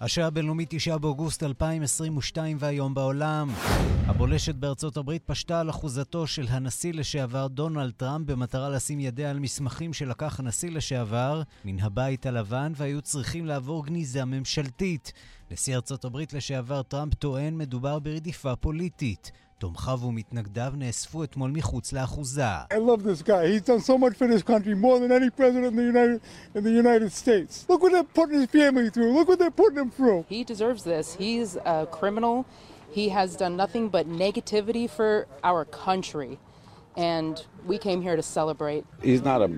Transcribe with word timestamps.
השעה 0.00 0.26
הבינלאומית 0.26 0.68
9 0.70 0.96
באוגוסט 0.98 1.42
2022 1.42 2.56
והיום 2.60 2.94
בעולם. 2.94 3.48
הבולשת 4.06 4.54
בארצות 4.54 4.96
הברית 4.96 5.22
פשטה 5.26 5.60
על 5.60 5.70
אחוזתו 5.70 6.26
של 6.26 6.46
הנשיא 6.48 6.92
לשעבר 6.92 7.46
דונלד 7.46 7.90
טראמפ 7.90 8.26
במטרה 8.26 8.68
לשים 8.68 9.00
ידיה 9.00 9.30
על 9.30 9.38
מסמכים 9.38 9.92
שלקח 9.92 10.40
הנשיא 10.40 10.70
לשעבר 10.70 11.42
מן 11.64 11.80
הבית 11.80 12.26
הלבן 12.26 12.72
והיו 12.76 13.02
צריכים 13.02 13.46
לעבור 13.46 13.86
גניזה 13.86 14.24
ממשלתית. 14.24 15.12
נשיא 15.50 15.76
ארצות 15.76 16.04
הברית 16.04 16.32
לשעבר 16.32 16.82
טראמפ 16.82 17.14
טוען 17.14 17.58
מדובר 17.58 17.98
ברדיפה 17.98 18.56
פוליטית. 18.56 19.32
תומכיו 19.57 19.99
ומתנגדיו 20.03 20.73
נאספו 20.77 21.23
אתמול 21.23 21.51
מחוץ 21.51 21.93
לאחוזה. 21.93 22.55
I 22.71 22.77
love 22.77 23.03
this 23.03 23.21
guy. 23.21 23.47
He's 23.47 23.61
done 23.61 23.79
so 23.79 23.97
much 23.97 24.13
for 24.17 24.27
this 24.27 24.43
country, 24.43 24.73
more 24.75 24.99
than 24.99 25.11
any 25.11 25.29
president 25.29 25.67
in 25.67 25.75
the 25.75 25.83
United, 25.83 26.21
in 26.55 26.63
the 26.63 26.71
United 26.71 27.11
States. 27.11 27.65
Look 27.69 27.81
what 27.81 27.91
they're 27.93 28.03
putting 28.19 28.39
his 28.41 28.47
family 28.47 28.89
through. 28.89 29.13
Look 29.17 29.27
what 29.29 29.39
they're 29.39 29.57
putting 29.63 29.79
him 29.83 29.91
through. 29.97 30.25
He 30.27 30.43
deserves 30.43 30.83
this. 30.83 31.15
He's 31.15 31.55
a 31.75 31.87
criminal. 31.99 32.45
He 32.91 33.05
has 33.09 33.29
done 33.43 33.55
nothing 33.63 33.89
but 33.89 34.03
negativity 34.07 34.85
for 34.97 35.27
our 35.43 35.63
country. 35.65 36.39
And 36.97 37.33
we 37.65 37.77
came 37.77 38.01
here 38.01 38.17
to 38.21 38.21
celebrate. 38.21 38.85
He's 39.01 39.23
not 39.23 39.41
a, 39.41 39.49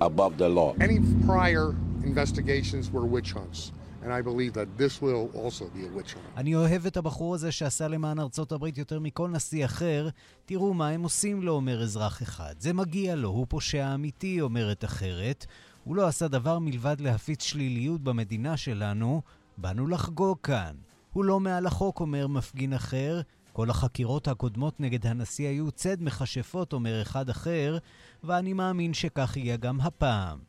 above 0.00 0.38
the 0.38 0.48
law. 0.48 0.74
Any 0.80 0.98
prior 1.26 1.66
investigations 2.02 2.90
were 2.90 3.04
witch 3.04 3.32
hunts. 3.32 3.72
And 4.03 4.11
I 4.11 4.21
believe 4.21 4.53
that 4.53 4.81
this 4.81 5.01
will 5.01 5.29
also 5.35 5.65
be 5.75 5.83
a 5.83 5.97
witch 5.97 6.13
hunt. 6.13 6.37
אני 6.37 6.55
אוהב 6.55 6.85
את 6.85 6.97
הבחור 6.97 7.35
הזה 7.35 7.51
שעשה 7.51 7.87
למען 7.87 8.19
ארצות 8.19 8.51
הברית 8.51 8.77
יותר 8.77 8.99
מכל 8.99 9.29
נשיא 9.29 9.65
אחר. 9.65 10.09
תראו 10.45 10.73
מה 10.73 10.89
הם 10.89 11.03
עושים 11.03 11.41
לו, 11.41 11.53
אומר 11.53 11.83
אזרח 11.83 12.21
אחד. 12.21 12.55
זה 12.59 12.73
מגיע 12.73 13.15
לו, 13.15 13.29
הוא 13.29 13.45
פושע 13.49 13.93
אמיתי, 13.93 14.41
אומרת 14.41 14.85
אחרת. 14.85 15.45
הוא 15.83 15.95
לא 15.95 16.07
עשה 16.07 16.27
דבר 16.27 16.59
מלבד 16.59 16.95
להפיץ 16.99 17.43
שליליות 17.43 18.01
במדינה 18.01 18.57
שלנו. 18.57 19.21
באנו 19.57 19.87
לחגוג 19.87 20.37
כאן. 20.43 20.75
הוא 21.13 21.25
לא 21.25 21.39
מעל 21.39 21.65
החוק, 21.65 21.99
אומר 21.99 22.27
מפגין 22.27 22.73
אחר. 22.73 23.21
כל 23.53 23.69
החקירות 23.69 24.27
הקודמות 24.27 24.79
נגד 24.79 25.07
הנשיא 25.07 25.47
היו 25.47 25.71
צד 25.71 26.03
מכשפות, 26.03 26.73
אומר 26.73 27.01
אחד 27.01 27.29
אחר, 27.29 27.77
ואני 28.23 28.53
מאמין 28.53 28.93
שכך 28.93 29.37
יהיה 29.37 29.57
גם 29.57 29.81
הפעם. 29.81 30.39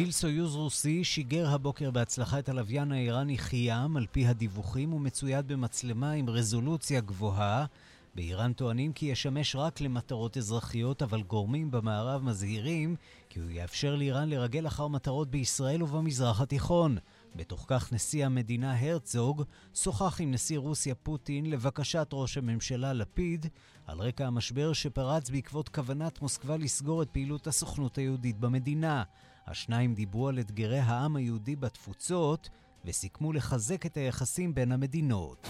טיל 0.00 0.10
סויוז 0.10 0.54
רוסי 0.54 1.04
שיגר 1.04 1.48
הבוקר 1.48 1.90
בהצלחה 1.90 2.38
את 2.38 2.48
הלוויין 2.48 2.92
האיראני 2.92 3.38
חיאם, 3.38 3.96
על 3.96 4.06
פי 4.12 4.26
הדיווחים, 4.26 4.90
הוא 4.90 5.00
מצויד 5.00 5.48
במצלמה 5.48 6.10
עם 6.10 6.30
רזולוציה 6.30 7.00
גבוהה. 7.00 7.66
באיראן 8.14 8.52
טוענים 8.52 8.92
כי 8.92 9.06
ישמש 9.06 9.56
רק 9.56 9.80
למטרות 9.80 10.36
אזרחיות, 10.36 11.02
אבל 11.02 11.22
גורמים 11.22 11.70
במערב 11.70 12.22
מזהירים 12.22 12.96
כי 13.28 13.40
הוא 13.40 13.50
יאפשר 13.50 13.96
לאיראן 13.96 14.28
לרגל 14.28 14.66
אחר 14.66 14.88
מטרות 14.88 15.30
בישראל 15.30 15.82
ובמזרח 15.82 16.40
התיכון. 16.40 16.98
בתוך 17.36 17.64
כך 17.68 17.92
נשיא 17.92 18.26
המדינה 18.26 18.80
הרצוג 18.80 19.42
שוחח 19.74 20.20
עם 20.20 20.30
נשיא 20.30 20.58
רוסיה 20.58 20.94
פוטין 20.94 21.50
לבקשת 21.50 22.08
ראש 22.12 22.38
הממשלה 22.38 22.92
לפיד 22.92 23.46
על 23.86 23.98
רקע 23.98 24.26
המשבר 24.26 24.72
שפרץ 24.72 25.30
בעקבות 25.30 25.68
כוונת 25.68 26.22
מוסקבה 26.22 26.56
לסגור 26.56 27.02
את 27.02 27.08
פעילות 27.10 27.46
הסוכנות 27.46 27.98
היהודית 27.98 28.38
במדינה. 28.38 29.02
השניים 29.50 29.94
דיברו 29.94 30.28
על 30.28 30.38
אתגרי 30.38 30.78
העם 30.78 31.16
היהודי 31.16 31.56
בתפוצות 31.56 32.48
וסיכמו 32.84 33.32
לחזק 33.32 33.86
את 33.86 33.96
היחסים 33.96 34.54
בין 34.54 34.72
המדינות. 34.72 35.48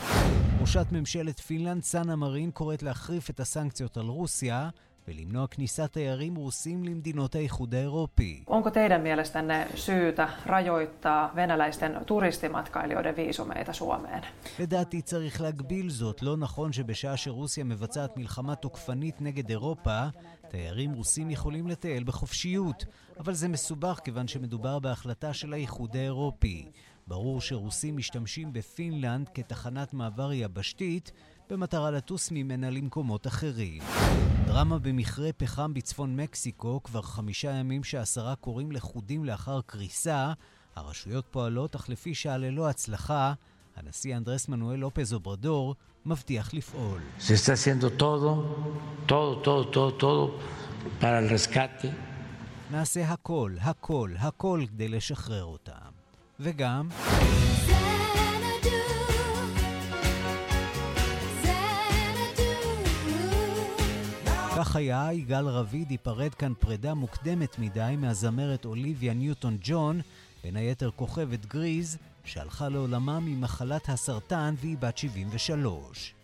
ראשת 0.61 0.87
ממשלת 0.93 1.41
פינלנד, 1.41 1.83
סאנה 1.83 2.17
מרין, 2.17 2.51
קוראת 2.51 2.83
להחריף 2.83 3.31
את 3.31 3.41
הסנקציות 3.41 3.97
על 3.97 4.07
רוסיה 4.07 4.69
ולמנוע 5.09 5.47
כניסת 5.47 5.93
תיירים 5.93 6.37
רוסים 6.37 6.85
למדינות 6.85 7.35
האיחוד 7.35 7.75
האירופי. 7.75 8.45
Onko 8.51 8.71
teidän 8.71 9.01
mielestänne 9.01 9.69
syytä 9.75 10.29
rajoittaa 10.47 11.33
venäläisten 11.35 12.01
turistimatkailijoiden 12.07 13.17
viisumeita 13.17 13.73
Suomeen? 13.73 14.25
לדעתי 14.59 15.03
צריך 15.03 15.41
להגביל 15.41 15.91
זאת. 15.91 16.23
לא 16.23 16.37
נכון 16.37 16.73
שבשעה 16.73 17.17
שרוסיה 17.17 17.65
מבצעת 17.65 18.17
מלחמה 18.17 18.55
תוקפנית 18.55 19.21
נגד 19.21 19.51
אירופה, 19.51 20.07
תיירים 20.51 20.93
רוסים 20.93 21.31
יכולים 21.31 21.69
לטייל 21.69 22.05
בחופשיות. 22.05 22.85
אבל 23.19 23.35
זה 23.35 23.49
מסובך 23.49 24.01
כיוון 24.05 24.29
שמדובר 24.29 24.79
בהחלטה 24.79 25.35
של 25.35 25.53
האיחוד 25.53 25.97
האירופי. 25.97 26.71
ברור 27.07 27.41
שרוסים 27.41 27.97
משתמשים 27.97 28.53
בפינלנד 28.53 29.29
כתחנת 29.35 29.95
מעבר 29.95 30.33
יבשתית 30.33 31.13
במטרה 31.51 31.91
לטוס 31.91 32.31
ממנה 32.31 32.71
למקומות 32.71 33.27
אחרים. 33.27 33.83
דרמה 34.47 34.79
במכרה 34.79 35.33
פחם 35.33 35.75
בצפון 35.75 36.17
מקסיקו, 36.17 36.81
כבר 36.83 37.03
חמישה 37.03 37.51
ימים 37.51 37.85
שעשרה 37.85 38.37
קוראים 38.37 38.73
לכודים 38.73 39.25
לאחר 39.25 39.61
קריסה. 39.67 40.33
הרשויות 40.77 41.27
פועלות, 41.31 41.77
אך 41.77 41.89
לפי 41.89 42.15
שעה 42.15 42.39
ללא 42.39 42.69
הצלחה, 42.69 43.35
הנשיא 43.77 44.17
אנדרס 44.17 44.49
מנואל 44.49 44.79
לופז 44.79 45.13
אוברדור 45.13 45.75
מבטיח 46.07 46.55
לפעול. 46.55 47.01
נעשה 52.71 53.13
הכל, 53.13 53.53
הכל, 53.61 54.11
הכל 54.19 54.65
כדי 54.69 54.89
לשחרר 54.89 55.45
אותם. 55.45 55.91
וגם... 56.41 56.89
כך 64.57 64.77
היה, 64.77 65.09
יגאל 65.13 65.49
רביד 65.49 65.91
ייפרד 65.91 66.35
כאן 66.35 66.53
פרידה 66.61 66.95
מוקדמת 66.95 67.59
מדי 67.59 67.95
מהזמרת 67.99 68.65
אוליביה 68.65 69.15
ניוטון 69.15 69.57
ג'ון, 69.63 70.01
בין 70.45 70.57
היתר 70.57 70.91
כוכבת 70.97 71.47
גריז, 71.47 71.99
שהלכה 72.25 72.69
לעולמה 72.69 73.21
ממחלת 73.21 73.89
הסרטן 73.89 74.55
והיא 74.61 74.77
בת 74.81 74.99
73. 74.99 76.15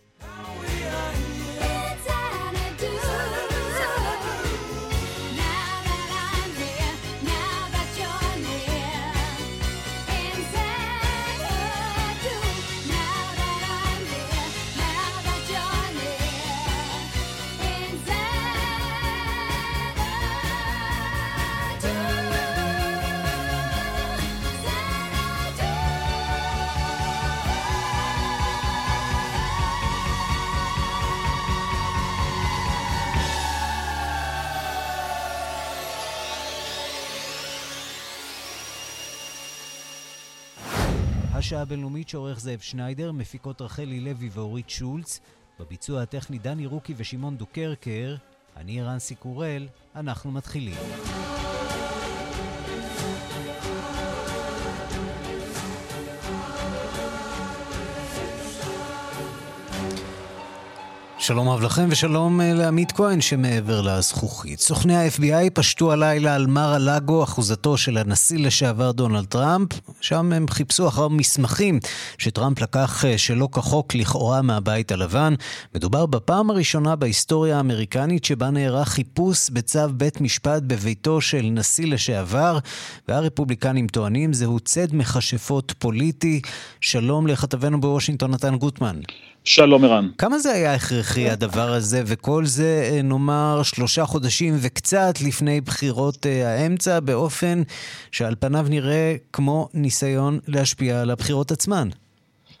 השעה 41.47 41.61
הבינלאומית 41.61 42.09
שעורך 42.09 42.39
זאב 42.39 42.59
שניידר, 42.59 43.11
מפיקות 43.11 43.61
רחלי 43.61 43.99
לוי 43.99 44.29
ואורית 44.31 44.69
שולץ, 44.69 45.19
בביצוע 45.59 46.01
הטכני 46.01 46.37
דני 46.37 46.65
רוקי 46.65 46.93
ושמעון 46.97 47.37
דוקרקר, 47.37 48.15
אני 48.57 48.81
רנסי 48.81 49.15
קורל, 49.15 49.67
אנחנו 49.95 50.31
מתחילים. 50.31 50.75
שלום 61.27 61.49
רב 61.49 61.61
לכם 61.61 61.87
ושלום 61.89 62.41
אה, 62.41 62.53
לעמית 62.53 62.91
כהן 62.91 63.21
שמעבר 63.21 63.81
לזכוכית. 63.81 64.59
סוכני 64.59 64.95
ה-FBI 64.95 65.49
פשטו 65.53 65.91
הלילה 65.91 66.35
על 66.35 66.47
מר 66.47 66.73
הלאגו, 66.73 67.23
אחוזתו 67.23 67.77
של 67.77 67.97
הנשיא 67.97 68.39
לשעבר 68.39 68.91
דונלד 68.91 69.25
טראמפ. 69.25 69.69
שם 70.01 70.33
הם 70.33 70.47
חיפשו 70.49 70.87
אחר 70.87 71.07
מסמכים 71.07 71.79
שטראמפ 72.17 72.61
לקח 72.61 73.05
אה, 73.05 73.17
שלא 73.17 73.49
כחוק 73.51 73.95
לכאורה 73.95 74.41
מהבית 74.41 74.91
הלבן. 74.91 75.33
מדובר 75.75 76.05
בפעם 76.05 76.49
הראשונה 76.49 76.95
בהיסטוריה 76.95 77.57
האמריקנית 77.57 78.25
שבה 78.25 78.49
נערך 78.49 78.87
חיפוש 78.87 79.49
בצו 79.49 79.89
בית 79.91 80.21
משפט 80.21 80.63
בביתו 80.67 81.21
של 81.21 81.41
נשיא 81.51 81.87
לשעבר, 81.87 82.59
והרפובליקנים 83.07 83.87
טוענים 83.87 84.33
זהו 84.33 84.59
צד 84.59 84.87
מכשפות 84.95 85.73
פוליטי. 85.79 86.41
שלום 86.81 87.27
לכתבנו 87.27 87.81
בוושינגטון 87.81 88.31
נתן 88.31 88.55
גוטמן. 88.55 88.99
שלום 89.47 89.83
ערן. 89.83 90.09
כמה 90.17 90.39
זה 90.39 90.51
היה 90.51 90.73
הכרחי 90.73 91.29
הדבר 91.29 91.73
הזה, 91.73 92.03
וכל 92.05 92.45
זה 92.45 92.89
אה, 92.91 93.01
נאמר 93.01 93.63
שלושה 93.63 94.05
חודשים 94.05 94.53
וקצת 94.61 95.13
לפני 95.27 95.61
בחירות 95.61 96.25
אה, 96.25 96.49
האמצע, 96.49 96.99
באופן 96.99 97.61
שעל 98.11 98.35
פניו 98.39 98.65
נראה 98.69 99.15
כמו 99.33 99.69
ניסיון 99.73 100.39
להשפיע 100.47 101.01
על 101.01 101.09
הבחירות 101.09 101.51
עצמן? 101.51 101.89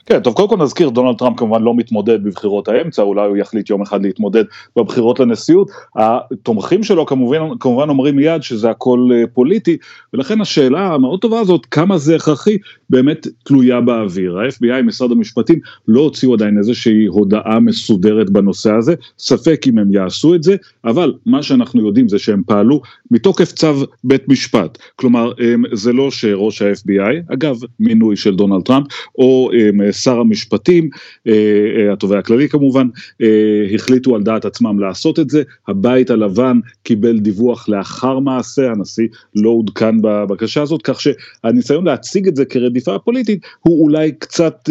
כן, 0.07 0.19
טוב, 0.19 0.33
קודם 0.33 0.49
כל 0.49 0.57
נזכיר, 0.57 0.89
דונלד 0.89 1.17
טראמפ 1.17 1.39
כמובן 1.39 1.61
לא 1.61 1.75
מתמודד 1.75 2.23
בבחירות 2.23 2.67
האמצע, 2.67 3.01
אולי 3.01 3.27
הוא 3.27 3.37
יחליט 3.37 3.69
יום 3.69 3.81
אחד 3.81 4.01
להתמודד 4.01 4.43
בבחירות 4.75 5.19
לנשיאות. 5.19 5.71
התומכים 5.95 6.83
שלו 6.83 7.05
כמובן, 7.05 7.57
כמובן 7.59 7.89
אומרים 7.89 8.15
מיד 8.15 8.43
שזה 8.43 8.69
הכל 8.69 9.09
אה, 9.13 9.23
פוליטי, 9.33 9.77
ולכן 10.13 10.41
השאלה 10.41 10.93
המאוד 10.93 11.19
טובה 11.19 11.39
הזאת, 11.39 11.65
כמה 11.65 11.97
זה 11.97 12.15
הכרחי, 12.15 12.57
באמת 12.89 13.27
תלויה 13.43 13.81
באוויר. 13.81 14.37
ה-FBI, 14.39 14.81
משרד 14.83 15.11
המשפטים, 15.11 15.59
לא 15.87 16.01
הוציאו 16.01 16.33
עדיין 16.33 16.57
איזושהי 16.57 17.05
הודעה 17.05 17.59
מסודרת 17.59 18.29
בנושא 18.29 18.71
הזה, 18.73 18.95
ספק 19.19 19.61
אם 19.67 19.77
הם 19.77 19.91
יעשו 19.91 20.35
את 20.35 20.43
זה, 20.43 20.55
אבל 20.85 21.13
מה 21.25 21.43
שאנחנו 21.43 21.87
יודעים 21.87 22.09
זה 22.09 22.19
שהם 22.19 22.41
פעלו 22.45 22.81
מתוקף 23.11 23.51
צו 23.51 23.73
בית 24.03 24.29
משפט. 24.29 24.77
כלומר, 24.95 25.31
זה 25.73 25.93
לא 25.93 26.11
שראש 26.11 26.61
ה-FBI, 26.61 27.33
אגב, 27.33 27.59
מינוי 27.79 28.15
של 28.15 28.35
דונלד 28.35 28.61
טראמפ, 28.61 28.87
או 29.17 29.51
שר 29.91 30.19
המשפטים, 30.19 30.89
אה, 31.27 31.33
אה, 31.77 31.93
התובע 31.93 32.19
הכללי 32.19 32.49
כמובן, 32.49 32.87
אה, 33.21 33.75
החליטו 33.75 34.15
על 34.15 34.23
דעת 34.23 34.45
עצמם 34.45 34.79
לעשות 34.79 35.19
את 35.19 35.29
זה, 35.29 35.43
הבית 35.67 36.09
הלבן 36.09 36.59
קיבל 36.83 37.19
דיווח 37.19 37.69
לאחר 37.69 38.19
מעשה, 38.19 38.71
הנשיא 38.71 39.07
לא 39.35 39.49
עודכן 39.49 40.01
בבקשה 40.01 40.61
הזאת, 40.61 40.81
כך 40.81 41.01
שהניסיון 41.01 41.85
להציג 41.85 42.27
את 42.27 42.35
זה 42.35 42.45
כרדיפה 42.77 42.99
פוליטית 42.99 43.45
הוא 43.59 43.83
אולי 43.83 44.11
קצת 44.11 44.69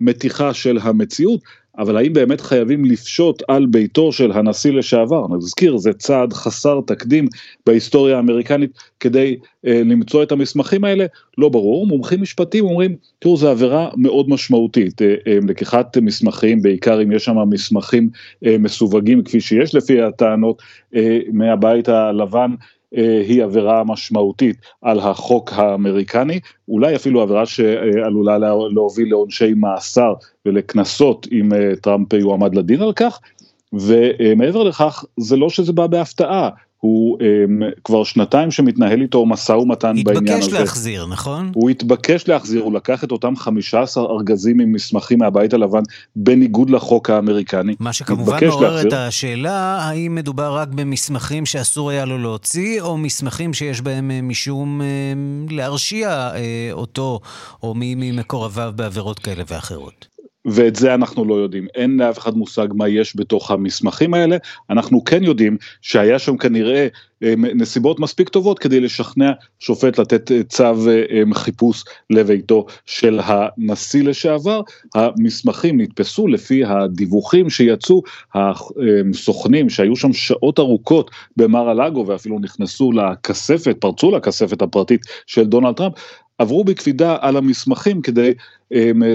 מתיחה 0.00 0.54
של 0.54 0.78
המציאות, 0.82 1.40
אבל 1.78 1.96
האם 1.96 2.12
באמת 2.12 2.40
חייבים 2.40 2.84
לפשוט 2.84 3.42
על 3.48 3.66
ביתו 3.66 4.12
של 4.12 4.32
הנשיא 4.32 4.72
לשעבר? 4.72 5.26
נזכיר, 5.36 5.76
זה 5.76 5.92
צעד 5.92 6.32
חסר 6.32 6.80
תקדים 6.86 7.28
בהיסטוריה 7.66 8.16
האמריקנית 8.16 8.70
כדי 9.00 9.36
אה, 9.66 9.82
למצוא 9.84 10.22
את 10.22 10.32
המסמכים 10.32 10.84
האלה? 10.84 11.06
לא 11.38 11.48
ברור. 11.48 11.86
מומחים 11.86 12.22
משפטיים 12.22 12.64
אומרים, 12.64 12.96
תראו, 13.18 13.36
זו 13.36 13.50
עבירה 13.50 13.88
מאוד 13.96 14.28
משמעותית. 14.28 15.02
אה, 15.02 15.14
אה, 15.26 15.38
לקיחת 15.48 15.98
מסמכים, 15.98 16.62
בעיקר 16.62 17.02
אם 17.02 17.12
יש 17.12 17.24
שם 17.24 17.36
מסמכים 17.50 18.08
אה, 18.46 18.58
מסווגים 18.58 19.24
כפי 19.24 19.40
שיש 19.40 19.74
לפי 19.74 20.02
הטענות 20.02 20.62
אה, 20.94 21.18
מהבית 21.32 21.88
הלבן, 21.88 22.50
אה, 22.50 22.66
היא 23.28 23.44
עבירה 23.44 23.84
משמעותית 23.84 24.56
על 24.82 24.98
החוק 24.98 25.52
האמריקני, 25.52 26.40
אולי 26.68 26.96
אפילו 26.96 27.22
עבירה 27.22 27.46
שעלולה 27.46 28.38
להוביל 28.70 29.08
לעונשי 29.08 29.54
מאסר 29.56 30.12
ולקנסות 30.46 31.26
אם 31.32 31.52
אה, 31.52 31.76
טראמפ 31.82 32.12
יועמד 32.12 32.54
לדין 32.54 32.82
על 32.82 32.92
כך, 32.92 33.20
ומעבר 33.72 34.62
לכך 34.62 35.04
זה 35.16 35.36
לא 35.36 35.50
שזה 35.50 35.72
בא 35.72 35.86
בהפתעה, 35.86 36.50
הוא 36.84 37.18
um, 37.18 37.64
כבר 37.84 38.04
שנתיים 38.04 38.50
שמתנהל 38.50 39.02
איתו 39.02 39.26
משא 39.26 39.52
ומתן 39.52 39.96
בעניין 40.04 40.38
הזה. 40.38 40.46
התבקש 40.46 40.52
להחזיר, 40.52 41.06
נכון? 41.06 41.52
הוא 41.54 41.70
התבקש 41.70 42.28
להחזיר, 42.28 42.62
הוא 42.62 42.74
לקח 42.74 43.04
את 43.04 43.12
אותם 43.12 43.36
15 43.36 44.04
ארגזים 44.04 44.60
עם 44.60 44.72
מסמכים 44.72 45.18
מהבית 45.18 45.54
הלבן 45.54 45.82
בניגוד 46.16 46.70
לחוק 46.70 47.10
האמריקני. 47.10 47.74
מה 47.80 47.92
שכמובן 47.92 48.46
מעורר 48.46 48.88
את 48.88 48.92
השאלה, 48.92 49.78
האם 49.80 50.14
מדובר 50.14 50.56
רק 50.56 50.68
במסמכים 50.68 51.46
שאסור 51.46 51.90
היה 51.90 52.04
לו 52.04 52.18
להוציא, 52.18 52.80
או 52.80 52.98
מסמכים 52.98 53.54
שיש 53.54 53.80
בהם 53.80 54.10
אה, 54.10 54.22
משום 54.22 54.82
אה, 54.82 54.86
להרשיע 55.50 56.08
אה, 56.10 56.68
אותו 56.72 57.20
או 57.62 57.74
מי 57.74 57.94
ממקורביו 57.94 58.72
בעבירות 58.76 59.18
כאלה 59.18 59.42
ואחרות? 59.48 60.13
ואת 60.44 60.76
זה 60.76 60.94
אנחנו 60.94 61.24
לא 61.24 61.34
יודעים. 61.34 61.66
אין 61.74 61.96
לאף 61.96 62.18
אחד 62.18 62.36
מושג 62.36 62.68
מה 62.74 62.88
יש 62.88 63.16
בתוך 63.16 63.50
המסמכים 63.50 64.14
האלה. 64.14 64.36
אנחנו 64.70 65.04
כן 65.04 65.24
יודעים 65.24 65.56
שהיה 65.82 66.18
שם 66.18 66.36
כנראה 66.36 66.88
אה, 67.22 67.34
נסיבות 67.36 68.00
מספיק 68.00 68.28
טובות 68.28 68.58
כדי 68.58 68.80
לשכנע 68.80 69.32
שופט 69.58 69.98
לתת 69.98 70.32
אה, 70.32 70.42
צו 70.42 70.90
אה, 70.90 71.22
חיפוש 71.34 71.84
לביתו 72.10 72.66
של 72.86 73.20
הנשיא 73.22 74.02
לשעבר. 74.02 74.60
המסמכים 74.94 75.80
נתפסו 75.80 76.26
לפי 76.26 76.64
הדיווחים 76.64 77.50
שיצאו, 77.50 78.02
הסוכנים 78.34 79.70
שהיו 79.70 79.96
שם 79.96 80.12
שעות 80.12 80.58
ארוכות 80.58 81.10
במר 81.36 81.68
הלאגו 81.68 82.06
ואפילו 82.06 82.38
נכנסו 82.38 82.92
לכספת, 82.92 83.76
פרצו 83.80 84.10
לכספת 84.10 84.62
הפרטית 84.62 85.00
של 85.26 85.44
דונלד 85.44 85.74
טראמפ, 85.74 85.94
עברו 86.38 86.64
בקפידה 86.64 87.16
על 87.20 87.36
המסמכים 87.36 88.02
כדי 88.02 88.32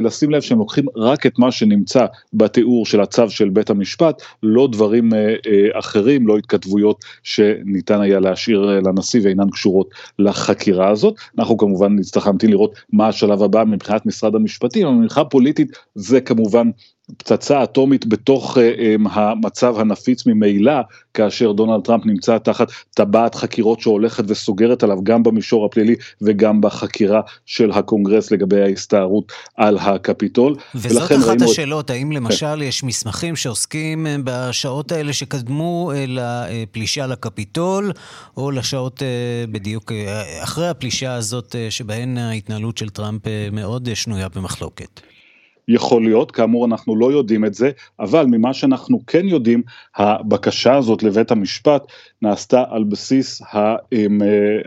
לשים 0.01 0.31
לב 0.31 0.41
שהם 0.41 0.59
לוקחים 0.59 0.85
רק 0.95 1.25
את 1.25 1.39
מה 1.39 1.51
שנמצא 1.51 2.05
בתיאור 2.33 2.85
של 2.85 3.01
הצו 3.01 3.29
של 3.29 3.49
בית 3.49 3.69
המשפט, 3.69 4.21
לא 4.43 4.67
דברים 4.71 5.13
אה, 5.13 5.19
אה, 5.19 5.79
אחרים, 5.79 6.27
לא 6.27 6.37
התכתבויות 6.37 7.05
שניתן 7.23 8.01
היה 8.01 8.19
להשאיר 8.19 8.69
אה, 8.69 8.79
לנשיא 8.79 9.21
ואינן 9.23 9.49
קשורות 9.49 9.89
לחקירה 10.19 10.89
הזאת. 10.89 11.15
אנחנו 11.37 11.57
כמובן 11.57 11.95
נצטרך 11.95 12.27
להמתין 12.27 12.49
לראות 12.49 12.75
מה 12.93 13.07
השלב 13.07 13.43
הבא 13.43 13.63
מבחינת 13.63 14.05
משרד 14.05 14.35
המשפטים, 14.35 14.87
אבל 14.87 14.95
מבחינה 14.95 15.25
פוליטית 15.25 15.77
זה 15.95 16.21
כמובן 16.21 16.69
פצצה 17.17 17.63
אטומית 17.63 18.05
בתוך 18.05 18.57
uh, 18.57 18.59
um, 18.59 19.09
המצב 19.11 19.79
הנפיץ 19.79 20.25
ממילא, 20.25 20.81
כאשר 21.13 21.51
דונלד 21.51 21.83
טראמפ 21.83 22.05
נמצא 22.05 22.37
תחת 22.37 22.67
טבעת 22.95 23.35
חקירות 23.35 23.79
שהולכת 23.79 24.23
וסוגרת 24.27 24.83
עליו 24.83 25.03
גם 25.03 25.23
במישור 25.23 25.65
הפלילי 25.65 25.95
וגם 26.21 26.61
בחקירה 26.61 27.21
של 27.45 27.71
הקונגרס 27.71 28.31
לגבי 28.31 28.61
ההסתערות 28.61 29.31
על 29.55 29.77
הקפיטול. 29.77 30.55
וזאת 30.75 31.11
אחת 31.11 31.41
השאלות, 31.41 31.85
את... 31.85 31.89
האם 31.89 32.11
למשל 32.11 32.61
יש 32.61 32.83
מסמכים 32.83 33.35
שעוסקים 33.35 34.07
אה, 34.07 34.15
בשעות 34.23 34.91
האלה 34.91 35.13
שקדמו 35.13 35.91
אה, 35.95 36.05
לפלישה 36.07 37.07
לקפיטול, 37.07 37.91
או 38.37 38.51
לשעות 38.51 39.01
בדיוק 39.51 39.91
אחרי 40.39 40.67
הפלישה 40.67 41.13
הזאת, 41.13 41.55
שבהן 41.69 42.17
ההתנהלות 42.17 42.77
של 42.77 42.89
טראמפ 42.89 43.21
מאוד 43.51 43.89
שנויה 43.93 44.29
במחלוקת. 44.29 45.01
יכול 45.69 46.03
להיות, 46.03 46.31
כאמור 46.31 46.65
אנחנו 46.65 46.95
לא 46.95 47.11
יודעים 47.11 47.45
את 47.45 47.53
זה, 47.53 47.71
אבל 47.99 48.25
ממה 48.25 48.53
שאנחנו 48.53 48.99
כן 49.07 49.27
יודעים, 49.27 49.61
הבקשה 49.95 50.75
הזאת 50.75 51.03
לבית 51.03 51.31
המשפט 51.31 51.83
נעשתה 52.21 52.63
על 52.69 52.83
בסיס 52.83 53.41
אה, 53.41 53.75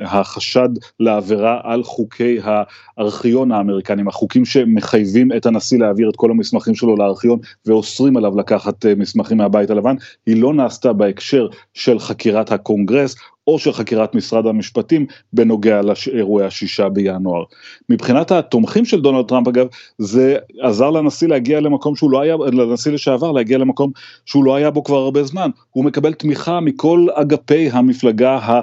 החשד 0.00 0.68
לעבירה 1.00 1.60
על 1.64 1.82
חוקי 1.82 2.38
הארכיון 2.42 3.52
האמריקנים, 3.52 4.08
החוקים 4.08 4.44
שמחייבים 4.44 5.32
את 5.36 5.46
הנשיא 5.46 5.78
להעביר 5.78 6.10
את 6.10 6.16
כל 6.16 6.30
המסמכים 6.30 6.74
שלו 6.74 6.96
לארכיון 6.96 7.38
ואוסרים 7.66 8.16
עליו 8.16 8.38
לקחת 8.38 8.86
אה, 8.86 8.94
מסמכים 8.94 9.36
מהבית 9.36 9.70
הלבן, 9.70 9.94
היא 10.26 10.42
לא 10.42 10.54
נעשתה 10.54 10.92
בהקשר 10.92 11.48
של 11.74 11.98
חקירת 11.98 12.52
הקונגרס 12.52 13.16
או 13.46 13.58
של 13.58 13.72
חקירת 13.72 14.14
משרד 14.14 14.46
המשפטים 14.46 15.06
בנוגע 15.32 15.80
לאירועי 15.82 16.46
השישה 16.46 16.88
בינואר. 16.88 17.44
מבחינת 17.88 18.30
התומכים 18.30 18.84
של 18.84 19.00
דונלד 19.00 19.28
טראמפ 19.28 19.48
אגב, 19.48 19.66
זה 19.98 20.36
עזר 20.60 20.90
לנשיא 20.90 21.28
להגיע 21.28 21.60
למקום 21.60 21.96
שהוא 21.96 22.10
לא 22.10 22.20
היה, 22.20 22.36
לנשיא 22.36 22.92
לשעבר 22.92 23.32
להגיע 23.32 23.58
למקום 23.58 23.90
שהוא 24.26 24.44
לא 24.44 24.54
היה 24.54 24.70
בו 24.70 24.84
כבר 24.84 24.98
הרבה 24.98 25.24
זמן. 25.24 25.50
הוא 25.70 25.84
מקבל 25.84 26.12
תמיכה 26.12 26.60
מכל 26.60 27.06
אגפי 27.14 27.70
המפלגה 27.72 28.60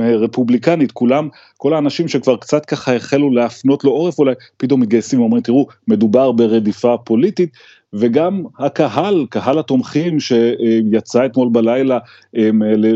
הרפובליקנית, 0.00 0.92
כולם, 0.92 1.28
כל 1.56 1.74
האנשים 1.74 2.08
שכבר 2.08 2.36
קצת 2.36 2.66
ככה 2.66 2.96
החלו 2.96 3.30
להפנות 3.30 3.84
לו 3.84 3.90
עורף 3.90 4.18
אולי, 4.18 4.34
פתאום 4.56 4.80
מתגייסים 4.80 5.20
ואומרים 5.20 5.42
תראו, 5.42 5.66
מדובר 5.88 6.32
ברדיפה 6.32 6.96
פוליטית. 7.04 7.50
וגם 7.92 8.42
הקהל, 8.58 9.26
קהל 9.30 9.58
התומכים 9.58 10.20
שיצא 10.20 11.26
אתמול 11.26 11.48
בלילה 11.52 11.98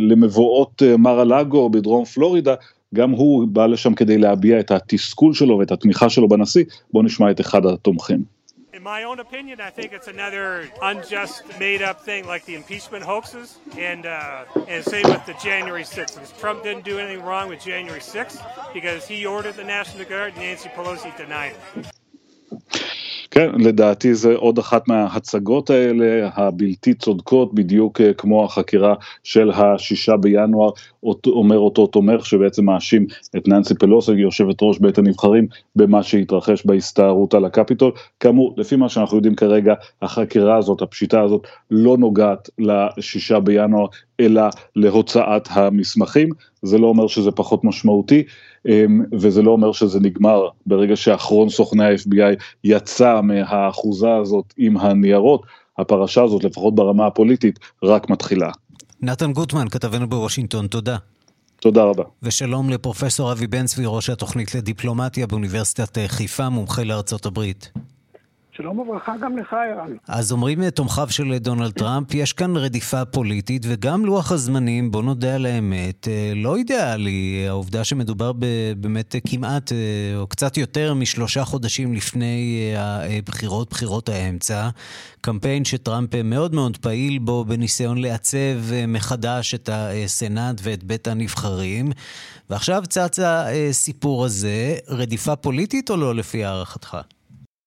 למבואות 0.01 0.83
אה, 0.83 0.97
מר 0.97 1.21
הלאגו 1.21 1.71
בדרום 1.71 2.05
פלורידה, 2.05 2.55
גם 2.95 3.11
הוא 3.11 3.49
בא 3.49 3.67
לשם 3.67 3.95
כדי 3.95 4.19
להביע 4.19 4.61
את 4.61 4.71
התסכול 4.71 5.35
שלו 5.35 5.59
ואת 5.59 5.73
התמיכה 5.73 6.11
שלו 6.11 6.29
בנשיא. 6.29 6.65
בואו 6.93 7.05
נשמע 7.05 7.31
את 7.31 7.41
אחד 7.41 7.67
התומכים. 7.67 8.43
In 8.75 8.83
my 8.83 9.05
own 9.05 9.21
opinion, 9.21 9.61
I 9.61 9.71
think 9.71 9.93
it's 9.93 10.09
another 10.09 10.69
unjust, 10.81 11.43
made-up 11.61 12.01
thing 12.09 12.27
like 12.27 12.45
the 12.47 12.57
impeachment 12.61 13.05
hoaxes, 13.05 13.49
and 13.91 14.03
uh, 14.07 14.71
and 14.73 14.83
same 14.95 15.07
with 15.15 15.25
the 15.31 15.37
January 15.49 15.87
6th. 15.97 16.15
Because 16.17 16.33
Trump 16.43 16.59
didn't 16.69 16.85
do 16.91 16.99
anything 16.99 17.23
wrong 17.29 17.47
with 17.53 17.61
January 17.73 18.05
6th 18.17 18.39
because 18.79 19.03
he 19.13 19.19
ordered 19.35 19.57
the 19.63 19.69
National 19.77 20.05
Guard. 20.13 20.33
Nancy 20.37 20.71
Pelosi 20.77 21.11
denied 21.23 21.55
it. 21.77 22.02
כן, 23.35 23.51
לדעתי 23.59 24.15
זה 24.15 24.35
עוד 24.35 24.59
אחת 24.59 24.89
מההצגות 24.89 25.71
האלה 25.71 26.31
הבלתי 26.35 26.95
צודקות, 26.95 27.55
בדיוק 27.55 28.01
אה, 28.01 28.15
כמו 28.15 28.45
החקירה 28.45 28.95
של 29.23 29.51
השישה 29.51 30.17
בינואר, 30.17 30.71
אומר 31.27 31.59
אותו 31.59 31.87
תומך 31.87 32.27
שבעצם 32.27 32.65
מאשים 32.65 33.07
את 33.37 33.49
ננסי 33.49 33.75
פלוסי, 33.75 34.12
יושבת 34.12 34.57
ראש 34.62 34.79
בית 34.79 34.99
הנבחרים, 34.99 35.47
במה 35.77 36.03
שהתרחש 36.03 36.67
בהסתערות 36.67 37.35
על 37.35 37.45
הקפיטול. 37.45 37.93
כאמור, 38.21 38.55
לפי 38.57 38.77
מה 38.77 38.89
שאנחנו 38.89 39.17
יודעים 39.17 39.35
כרגע, 39.35 39.75
החקירה 40.03 40.57
הזאת, 40.57 40.83
הפשיטה 40.83 41.21
הזאת, 41.21 41.47
לא 41.71 41.97
נוגעת 41.97 42.51
לשישה 42.59 43.41
בינואר, 43.41 43.87
אלא 44.21 44.43
להוצאת 44.77 45.49
המסמכים. 45.51 46.29
זה 46.62 46.79
לא 46.79 46.87
אומר 46.87 47.07
שזה 47.07 47.31
פחות 47.31 47.65
משמעותי, 47.65 48.23
וזה 49.12 49.42
לא 49.42 49.50
אומר 49.50 49.73
שזה 49.73 50.00
נגמר 50.00 50.49
ברגע 50.66 50.97
שאחרון 50.97 51.49
סוכני 51.49 51.85
ה-FBI 51.85 52.42
יצא 52.64 53.21
מהאחוזה 53.23 54.14
הזאת 54.14 54.54
עם 54.57 54.76
הניירות, 54.76 55.42
הפרשה 55.78 56.23
הזאת, 56.23 56.45
לפחות 56.45 56.75
ברמה 56.75 57.07
הפוליטית, 57.07 57.59
רק 57.83 58.11
מתחילה. 58.11 58.50
נתן 59.02 59.33
גוטמן, 59.33 59.69
כתבנו 59.69 60.09
בוושינגטון, 60.09 60.66
תודה. 60.66 60.97
תודה 61.61 61.83
רבה. 61.83 62.04
ושלום 62.23 62.71
לפרופסור 62.71 63.33
אבי 63.33 63.47
בן 63.47 63.66
צבי, 63.66 63.83
ראש 63.87 64.11
התוכנית 64.11 64.54
לדיפלומטיה 64.54 65.26
באוניברסיטת 65.26 65.99
חיפה, 66.07 66.49
מומחה 66.49 66.85
לארצות 66.85 67.26
הברית. 67.26 67.73
שלום 68.57 68.79
וברכה 68.79 69.17
גם 69.21 69.39
לך, 69.39 69.53
ערן. 69.53 69.97
אז 70.09 70.33
אומרים 70.33 70.71
תומכיו 70.71 71.07
של 71.11 71.39
דונלד 71.39 71.73
טראמפ, 71.73 72.15
יש 72.15 72.33
כאן 72.33 72.57
רדיפה 72.57 73.05
פוליטית, 73.05 73.63
וגם 73.69 74.05
לוח 74.05 74.33
הזמנים, 74.33 74.91
בוא 74.91 75.03
נודה 75.03 75.35
על 75.35 75.47
האמת, 75.47 76.09
אה, 76.09 76.33
לא 76.37 76.57
אידיאלי. 76.57 77.45
העובדה 77.49 77.85
שמדובר 77.85 78.33
באמת 78.77 79.15
כמעט, 79.27 79.73
אה, 79.73 79.77
או 80.17 80.27
קצת 80.27 80.57
יותר 80.57 80.95
משלושה 80.95 81.45
חודשים 81.45 81.93
לפני 81.95 82.73
הבחירות, 82.77 83.71
בחירות 83.71 84.09
האמצע. 84.09 84.69
קמפיין 85.21 85.65
שטראמפ 85.65 86.15
מאוד 86.15 86.55
מאוד 86.55 86.77
פעיל 86.77 87.19
בו 87.19 87.45
בניסיון 87.45 87.99
לעצב 87.99 88.73
אה, 88.73 88.87
מחדש 88.89 89.55
את 89.55 89.69
הסנאט 89.73 90.57
ואת 90.63 90.85
בית 90.85 91.09
הנבחרים. 91.09 91.93
ועכשיו 92.51 92.83
צץ 92.89 93.19
הסיפור 93.19 94.25
הזה, 94.25 94.77
רדיפה 94.89 95.37
פוליטית 95.37 95.91
או 95.91 95.97
לא 95.97 96.15
לפי 96.15 96.45
הערכתך? 96.45 96.97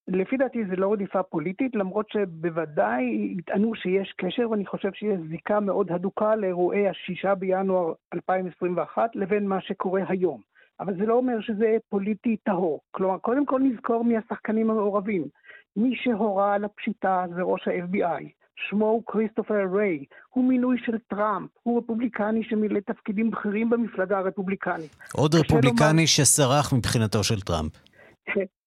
לפי 0.08 0.38
דעתי 0.38 0.66
זה 0.70 0.76
לא 0.76 0.94
רדיפה 0.94 1.24
פוליטית, 1.24 1.76
למרות 1.76 2.10
שבוודאי 2.10 3.04
יטענו 3.38 3.76
שיש 3.76 4.14
קשר, 4.18 4.50
ואני 4.50 4.66
חושב 4.66 4.90
שיש 4.94 5.20
זיקה 5.30 5.60
מאוד 5.60 5.92
הדוקה 5.92 6.36
לאירועי 6.36 6.88
השישה 6.90 7.36
בינואר 7.36 7.94
2021 8.14 9.16
לבין 9.16 9.48
מה 9.48 9.62
שקורה 9.62 10.02
היום. 10.08 10.42
אבל 10.80 10.94
זה 10.98 11.06
לא 11.06 11.14
אומר 11.14 11.42
שזה 11.42 11.78
פוליטי 11.90 12.38
טהור. 12.38 12.82
כלומר, 12.92 13.18
קודם 13.18 13.46
כל 13.46 13.62
נזכור 13.64 14.04
מי 14.04 14.18
השחקנים 14.18 14.70
המעורבים. 14.70 15.28
מי 15.76 15.96
שהורה 15.96 16.54
על 16.54 16.66
הפשיטה 16.66 17.26
זה 17.36 17.42
ראש 17.42 17.68
ה-FBI. 17.68 18.24
שמו 18.70 18.86
הוא 18.86 19.04
כריסטופר 19.08 19.66
ריי, 19.74 20.06
הוא 20.30 20.44
מינוי 20.44 20.78
של 20.86 20.98
טראמפ, 21.08 21.50
הוא 21.64 21.80
רפובליקני 21.80 22.44
שמילא 22.44 22.80
תפקידים 22.80 23.32
בכירים 23.32 23.70
במפלגה 23.70 24.18
הרפובליקנית. 24.18 24.96
עוד 25.14 25.36
רפובליקני 25.36 25.88
לומר... 25.90 26.06
שסרח 26.06 26.74
מבחינתו 26.74 27.24
של 27.24 27.42
טראמפ. 27.42 27.72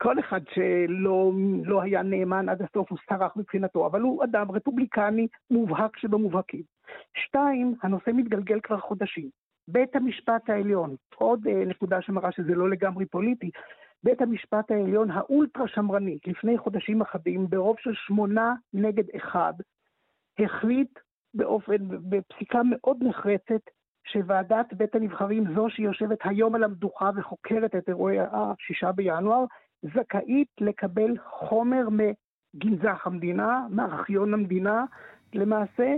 כל 0.02 0.20
אחד 0.20 0.40
שלא 0.54 1.32
לא 1.64 1.82
היה 1.82 2.02
נאמן 2.02 2.48
עד 2.48 2.62
הסוף 2.62 2.90
הוא 2.90 2.98
סרח 3.08 3.36
מבחינתו, 3.36 3.86
אבל 3.86 4.00
הוא 4.00 4.24
אדם 4.24 4.50
רפובליקני 4.50 5.26
מובהק 5.50 5.96
שבמובהקים. 5.98 6.62
שתיים, 7.14 7.74
הנושא 7.82 8.10
מתגלגל 8.14 8.60
כבר 8.60 8.80
חודשים. 8.80 9.28
בית 9.68 9.96
המשפט 9.96 10.50
העליון, 10.50 10.96
עוד 11.14 11.46
אה, 11.46 11.64
נקודה 11.66 12.02
שמראה 12.02 12.32
שזה 12.32 12.54
לא 12.54 12.70
לגמרי 12.70 13.06
פוליטי, 13.06 13.50
בית 14.02 14.20
המשפט 14.20 14.70
העליון 14.70 15.10
האולטרה 15.10 15.68
שמרני, 15.68 16.18
לפני 16.26 16.58
חודשים 16.58 17.00
אחדים, 17.00 17.46
ברוב 17.48 17.76
של 17.78 17.94
שמונה 17.94 18.54
נגד 18.74 19.04
אחד, 19.16 19.52
החליט 20.38 20.98
באופן, 21.34 21.76
בפסיקה 21.88 22.60
מאוד 22.64 22.96
נחרצת, 23.00 23.62
שוועדת 24.12 24.72
בית 24.72 24.94
הנבחרים, 24.94 25.44
זו 25.54 25.70
שיושבת 25.70 26.18
היום 26.24 26.54
על 26.54 26.64
המדוכה 26.64 27.10
וחוקרת 27.16 27.74
את 27.74 27.88
אירועי 27.88 28.16
השישה 28.20 28.92
בינואר, 28.92 29.44
זכאית 29.82 30.48
לקבל 30.60 31.14
חומר 31.30 31.88
מגנזך 31.90 33.06
המדינה, 33.06 33.66
מארכיון 33.70 34.34
המדינה, 34.34 34.84
למעשה 35.34 35.94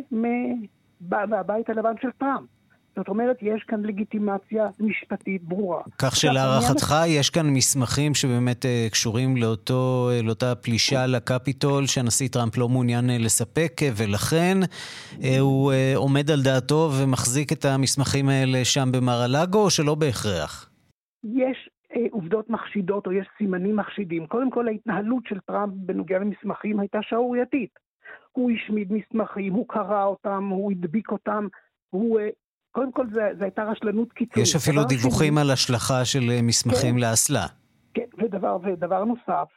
מהבית 1.01 1.71
הלבן 1.71 1.95
של 2.03 2.11
טראמפ. 2.11 2.60
זאת 3.01 3.09
אומרת, 3.09 3.37
יש 3.43 3.63
כאן 3.63 3.83
לגיטימציה 3.83 4.69
משפטית 4.81 5.43
ברורה. 5.43 5.83
כך 5.99 6.17
שלהערכתך 6.17 6.95
יש 7.09 7.31
כאן 7.31 7.47
מסמכים 7.51 8.15
שבאמת 8.15 8.67
אה, 8.67 8.87
קשורים 8.91 9.37
לאותו, 9.37 10.09
אה, 10.13 10.23
לאותה 10.23 10.55
פלישה 10.55 11.07
לקפיטול 11.07 11.87
שהנשיא 11.87 12.29
טראמפ 12.29 12.59
לא 12.59 12.69
מעוניין 12.69 13.11
אה, 13.11 13.17
לספק, 13.19 13.73
ולכן 13.97 14.59
הוא 15.41 15.73
עומד 15.97 16.31
על 16.31 16.43
דעתו 16.45 16.91
ומחזיק 17.03 17.53
את 17.53 17.65
המסמכים 17.65 18.29
האלה 18.29 18.65
שם 18.65 18.89
במר 18.93 19.21
הלאגו, 19.25 19.59
או 19.65 19.71
שלא 19.71 19.95
בהכרח? 19.95 20.71
יש 21.25 21.71
עובדות 22.11 22.51
מחשידות 22.51 23.07
או 23.07 23.13
יש 23.13 23.27
סימנים 23.39 23.77
מחשידים. 23.77 24.27
קודם 24.27 24.51
כל, 24.51 24.69
ההתנהלות 24.69 25.23
של 25.29 25.39
טראמפ 25.47 25.73
בנוגע 25.77 26.19
למסמכים 26.19 26.81
הייתה 26.81 26.99
שערורייתית. 27.03 27.71
הוא 28.33 28.51
השמיד 28.51 28.93
מסמכים, 28.93 29.53
הוא 29.53 29.69
קרא 29.69 30.05
אותם, 30.05 30.49
הוא 30.51 30.73
הדביק 30.73 31.11
אותם, 31.11 31.47
הוא 31.91 32.21
קודם 32.73 32.93
כל 32.93 33.07
זו 33.13 33.45
הייתה 33.45 33.65
רשלנות 33.65 34.13
קיצונית. 34.13 34.49
יש 34.49 34.57
אפילו 34.57 34.85
דיווחים 34.85 35.33
שני... 35.33 35.41
על 35.41 35.51
השלכה 35.51 36.05
של 36.05 36.31
אה, 36.31 36.43
מסמכים 36.43 36.95
כן, 36.95 37.01
לאסלה. 37.01 37.47
כן, 37.95 38.07
ודבר, 38.19 38.59
ודבר 38.63 39.05
נוסף, 39.05 39.49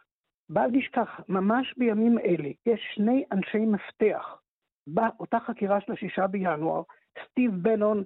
בל 0.49 0.67
נשכח, 0.71 1.09
ממש 1.29 1.73
בימים 1.77 2.19
אלה 2.19 2.49
יש 2.65 2.81
שני 2.95 3.23
אנשי 3.31 3.65
מפתח 3.65 4.25
באותה 4.87 5.37
חקירה 5.47 5.79
של 5.85 5.91
השישה 5.91 6.27
בינואר, 6.27 6.81
סטיב 7.25 7.51
בנון 7.61 8.03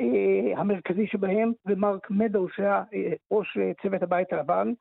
אה, 0.00 0.60
המרכזי 0.60 1.06
שבהם, 1.06 1.52
ומרק 1.66 2.10
מדו 2.10 2.46
שהיה 2.48 2.82
אה, 2.94 3.12
ראש 3.30 3.56
אה, 3.56 3.72
צוות 3.82 4.02
הבית 4.02 4.32
הלבן, 4.32 4.72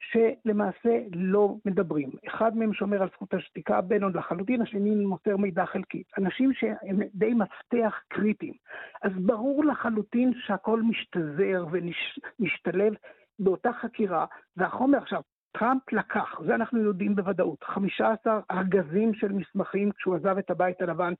שלמעשה 0.00 0.98
לא 1.12 1.54
מדברים. 1.64 2.10
אחד 2.28 2.56
מהם 2.56 2.74
שומר 2.74 3.02
על 3.02 3.08
זכות 3.14 3.34
השתיקה, 3.34 3.80
בנון 3.80 4.16
לחלוטין, 4.16 4.62
השני 4.62 4.94
מוסר 4.94 5.36
מידע 5.36 5.66
חלקית. 5.66 6.06
אנשים 6.18 6.52
שהם 6.52 7.00
די 7.14 7.34
מפתח 7.34 8.00
קריטיים. 8.08 8.54
אז 9.02 9.12
ברור 9.16 9.64
לחלוטין 9.64 10.32
שהכל 10.46 10.82
משתזר 10.82 11.66
ומשתלב 11.70 12.94
באותה 13.38 13.72
חקירה, 13.72 14.26
והחומר 14.56 14.98
עכשיו, 14.98 15.20
טראמפ 15.58 15.92
לקח, 15.92 16.40
זה 16.46 16.54
אנחנו 16.54 16.80
יודעים 16.82 17.16
בוודאות, 17.16 17.64
15 17.64 18.40
ארגזים 18.50 19.14
של 19.14 19.32
מסמכים 19.32 19.90
כשהוא 19.90 20.16
עזב 20.16 20.38
את 20.38 20.50
הבית 20.50 20.82
הלבן, 20.82 21.12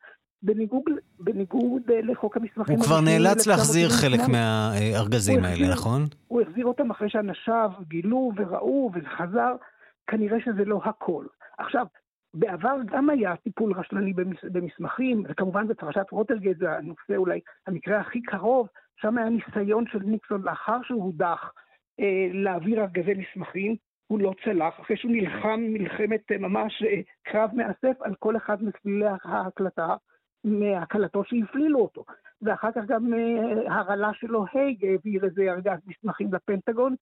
בניגוד, 0.43 0.83
בניגוד 1.19 1.83
לחוק 2.03 2.37
המסמכים... 2.37 2.77
הוא 2.77 2.85
כבר 2.85 3.01
נאלץ 3.01 3.47
להחזיר 3.47 3.89
חלק 3.89 4.21
מהארגזים 4.29 5.45
האלה, 5.45 5.69
נכון? 5.73 6.03
הוא 6.27 6.43
החזיר 6.43 6.67
אותם 6.67 6.91
אחרי 6.91 7.11
שאנשיו 7.11 7.71
גילו 7.89 8.33
וראו 8.37 8.91
וזה 8.95 9.09
חזר, 9.09 9.55
כנראה 10.07 10.39
שזה 10.41 10.65
לא 10.65 10.81
הכל. 10.85 11.25
עכשיו, 11.59 11.87
בעבר 12.35 12.77
גם 12.87 13.11
היה 13.11 13.37
טיפול 13.37 13.73
רשלני 13.73 14.13
במסמכים, 14.43 15.23
וכמובן 15.29 15.69
בפרשת 15.69 16.07
רוטרגייט 16.11 16.59
זה 16.59 16.71
הנושא 16.71 17.17
אולי 17.17 17.41
המקרה 17.67 18.01
הכי 18.01 18.23
קרוב, 18.23 18.69
שם 18.97 19.19
היה 19.19 19.29
ניסיון 19.29 19.85
של 19.93 19.99
ניקסון 19.99 20.43
לאחר 20.43 20.79
שהוא 20.83 21.05
הודח 21.05 21.53
אה, 22.01 22.29
להעביר 22.33 22.81
ארגזי 22.81 23.15
מסמכים, 23.15 23.77
הוא 24.07 24.21
לא 24.21 24.35
צלח, 24.45 24.81
אחרי 24.81 24.97
שהוא 24.97 25.13
נלחם 25.13 25.61
מלחמת 25.61 26.33
אה, 26.33 26.39
ממש 26.39 26.83
אה, 26.83 27.01
קרב 27.23 27.51
מאסף 27.55 28.03
על 28.03 28.15
כל 28.19 28.37
אחד 28.37 28.57
מסלילי 28.63 29.07
ההקלטה, 29.25 29.95
מהקלטות 30.47 31.27
שהפלילו 31.29 31.79
אותו. 31.81 32.05
ואחר 32.43 32.73
כך 32.73 32.85
גם 32.87 33.15
אה, 33.15 33.75
הרעלה 33.75 34.11
שלו, 34.15 34.45
הייג, 34.53 34.85
העביר 34.85 35.25
איזה 35.25 35.43
ארגז 35.43 35.79
מסמכים 35.87 36.35
לפנטגון, 36.35 36.95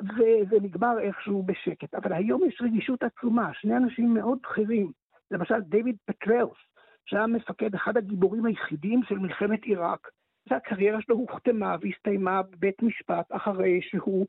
וזה 0.00 0.56
נגמר 0.62 0.98
איכשהו 1.00 1.42
בשקט. 1.42 1.94
אבל 1.94 2.12
היום 2.12 2.44
יש 2.44 2.60
רגישות 2.62 3.02
עצומה, 3.02 3.50
שני 3.54 3.76
אנשים 3.76 4.14
מאוד 4.14 4.38
בכירים, 4.42 4.92
למשל 5.30 5.60
דיוויד 5.60 5.96
פטראוס, 6.04 6.58
שהיה 7.06 7.26
מפקד, 7.26 7.74
אחד 7.74 7.96
הגיבורים 7.96 8.44
היחידים 8.46 9.02
של 9.08 9.18
מלחמת 9.18 9.64
עיראק, 9.64 10.08
והקריירה 10.50 11.00
שלו 11.00 11.16
הוכתמה 11.16 11.76
והסתיימה 11.80 12.42
בבית 12.42 12.82
משפט 12.82 13.26
אחרי 13.30 13.80
שהוא 13.82 14.26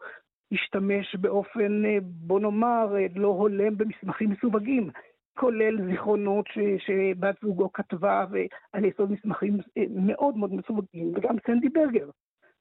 השתמש 0.51 1.15
באופן, 1.15 1.85
אה, 1.85 1.97
בוא 2.01 2.39
נאמר, 2.39 2.95
אה, 2.97 3.05
לא 3.15 3.27
הולם 3.27 3.77
במסמכים 3.77 4.29
מסווגים. 4.29 4.89
כולל 5.37 5.85
זיכרונות 5.89 6.45
ש, 6.47 6.59
שבת 6.77 7.35
זוגו 7.41 7.71
כתבה 7.73 8.25
ועל 8.31 8.85
יסוד 8.85 9.11
מסמכים 9.11 9.57
אה, 9.77 9.83
מאוד 9.89 10.37
מאוד 10.37 10.53
מסווגים, 10.53 11.13
וגם 11.15 11.35
סנדי 11.45 11.69
ברגר, 11.69 12.09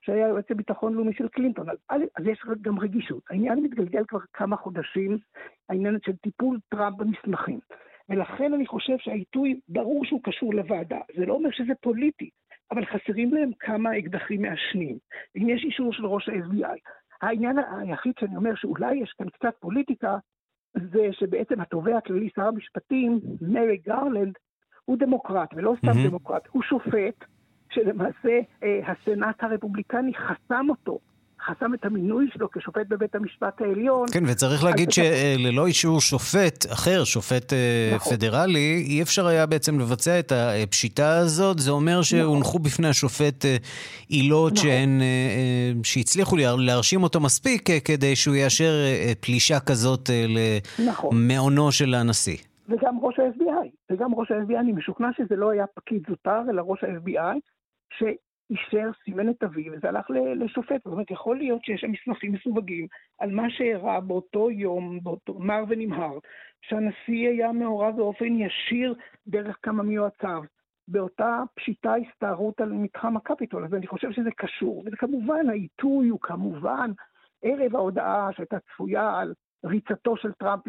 שהיה 0.00 0.28
יועץ 0.28 0.50
לביטחון 0.50 0.95
לאומי 0.95 1.12
של 1.14 1.28
קלינטון. 1.28 1.66
אז, 1.68 2.00
אז 2.16 2.26
יש 2.26 2.42
גם 2.62 2.78
רגישות. 2.78 3.23
העניין 3.30 3.62
מתגלגל 3.62 4.04
כבר 4.09 4.18
כמה 4.33 4.56
חודשים, 4.56 5.18
העניין 5.68 5.99
של 6.04 6.16
טיפול 6.16 6.59
טראמפ 6.68 6.97
במסמכים. 6.97 7.59
ולכן 8.09 8.54
אני 8.54 8.66
חושב 8.66 8.97
שהעיתוי, 8.99 9.61
ברור 9.68 10.04
שהוא 10.04 10.21
קשור 10.23 10.54
לוועדה. 10.54 10.99
זה 11.16 11.26
לא 11.26 11.35
אומר 11.35 11.50
שזה 11.52 11.73
פוליטי, 11.80 12.30
אבל 12.71 12.85
חסרים 12.85 13.35
להם 13.35 13.50
כמה 13.59 13.99
אקדחים 13.99 14.42
מעשנים. 14.42 14.99
אם 15.37 15.49
יש 15.49 15.64
אישור 15.64 15.92
של 15.92 16.06
ראש 16.06 16.28
ה-FBI. 16.28 16.78
העניין 17.23 17.56
היחיד 17.59 18.12
שאני 18.21 18.37
אומר 18.37 18.54
שאולי 18.54 18.97
יש 18.97 19.12
כאן 19.18 19.28
קצת 19.28 19.54
פוליטיקה, 19.61 20.18
זה 20.92 21.09
שבעצם 21.12 21.61
התובע 21.61 21.97
הכללי, 21.97 22.28
שר 22.37 22.42
המשפטים, 22.42 23.21
מרי 23.40 23.76
גרלנד, 23.76 24.33
הוא 24.85 24.97
דמוקרט, 24.99 25.49
ולא 25.56 25.75
סתם 25.78 25.88
mm-hmm. 25.88 26.09
דמוקרט, 26.09 26.49
הוא 26.50 26.62
שופט 26.62 27.25
שלמעשה 27.71 28.40
אה, 28.62 28.80
הסנאט 28.87 29.42
הרפובליקני 29.42 30.12
חסם 30.14 30.66
אותו 30.71 30.99
חסם 31.40 31.75
את 31.75 31.85
המינוי 31.85 32.28
שלו 32.33 32.50
כשופט 32.50 32.87
בבית 32.88 33.14
המשפט 33.14 33.61
העליון. 33.61 34.07
כן, 34.12 34.25
וצריך 34.26 34.64
להגיד 34.64 34.90
שללא 34.90 35.66
אישור 35.66 36.00
שופט 36.00 36.66
אחר, 36.73 37.05
שופט 37.05 37.52
אה, 37.52 37.93
נכון. 37.95 38.12
פדרלי, 38.12 38.85
אי 38.88 39.02
אפשר 39.02 39.26
היה 39.26 39.47
בעצם 39.47 39.81
לבצע 39.81 40.19
את 40.19 40.33
הפשיטה 40.33 41.19
הזאת. 41.19 41.59
זה 41.59 41.71
אומר 41.71 42.02
שהונחו 42.02 42.59
נכון. 42.59 42.62
בפני 42.62 42.88
השופט 42.88 43.45
אה, 43.45 43.57
עילות 44.09 44.52
נכון. 44.52 44.64
שהן, 44.64 45.00
אה, 45.00 45.73
שהצליחו 45.85 46.37
להרשים 46.59 47.02
אותו 47.02 47.21
מספיק 47.21 47.62
כדי 47.85 48.16
שהוא 48.16 48.37
יאשר 48.37 48.73
פלישה 49.21 49.61
כזאת 49.61 50.11
נכון. 50.87 51.16
למעונו 51.16 51.73
של 51.73 51.95
הנשיא. 51.95 52.37
וגם 52.69 52.99
ראש 53.02 53.19
ה-FBI, 53.19 53.69
וגם 53.90 54.14
ראש 54.14 54.31
ה-FBI, 54.31 54.61
אני 54.61 54.73
משוכנע 54.73 55.09
שזה 55.16 55.37
לא 55.37 55.50
היה 55.50 55.64
פקיד 55.75 56.02
זוטר, 56.09 56.40
אלא 56.50 56.62
ראש 56.66 56.85
ה-FBI, 56.85 57.38
אישר, 58.50 58.91
סימן 59.05 59.29
את 59.29 59.43
אביו, 59.43 59.73
וזה 59.73 59.88
הלך 59.88 60.11
לשופט. 60.37 60.85
זאת 60.85 60.93
אומרת, 60.93 61.11
יכול 61.11 61.37
להיות 61.37 61.65
שיש 61.65 61.81
שם 61.81 61.91
מסמכים 61.91 62.33
מסווגים 62.33 62.87
על 63.19 63.31
מה 63.31 63.50
שאירע 63.50 64.00
באותו 64.00 64.50
יום, 64.50 65.00
באותו 65.03 65.35
מר 65.38 65.65
ונמהר, 65.69 66.19
שהנשיא 66.62 67.29
היה 67.29 67.53
מעורב 67.53 67.97
באופן 67.97 68.38
ישיר 68.38 68.95
דרך 69.26 69.57
כמה 69.62 69.83
מיועציו. 69.83 70.43
באותה 70.88 71.43
פשיטה 71.55 71.95
הסתערות 71.95 72.61
על 72.61 72.73
מתחם 72.73 73.17
הקפיטול, 73.17 73.65
אז 73.65 73.75
אני 73.75 73.87
חושב 73.87 74.12
שזה 74.12 74.31
קשור. 74.37 74.85
וכמובן, 74.87 75.49
העיתוי 75.49 76.09
הוא 76.09 76.21
כמובן 76.21 76.91
ערב 77.43 77.76
ההודעה 77.76 78.29
שהייתה 78.33 78.59
צפויה 78.61 79.19
על 79.19 79.35
ריצתו 79.65 80.17
של 80.17 80.33
טראמפ 80.33 80.62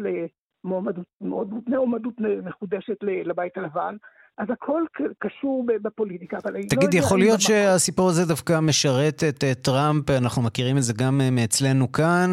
למועמדות 1.20 2.14
מחודשת 2.44 3.02
לבית 3.02 3.58
הלבן, 3.58 3.96
אז 4.38 4.46
הכל 4.50 4.82
קשור 5.18 5.66
בפוליטיקה, 5.82 6.36
אבל 6.44 6.54
אני 6.54 6.62
לא 6.62 6.68
תגיד, 6.68 6.94
לא 6.94 6.98
יכול 6.98 7.18
להיות 7.18 7.40
שהסיפור 7.40 8.08
הזה 8.08 8.24
דווקא 8.24 8.60
משרת 8.60 9.24
את 9.24 9.44
טראמפ, 9.62 10.10
אנחנו 10.10 10.42
מכירים 10.42 10.76
את 10.76 10.82
זה 10.82 10.92
גם 10.92 11.20
uh, 11.20 11.30
מאצלנו 11.30 11.92
כאן, 11.92 12.32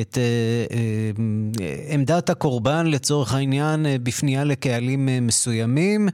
את 0.00 0.14
uh, 0.14 0.72
uh, 0.72 1.60
עמדת 1.94 2.30
הקורבן 2.30 2.86
לצורך 2.86 3.34
העניין 3.34 3.86
בפנייה 4.02 4.44
לקהלים 4.44 5.08
מסוימים. 5.22 6.08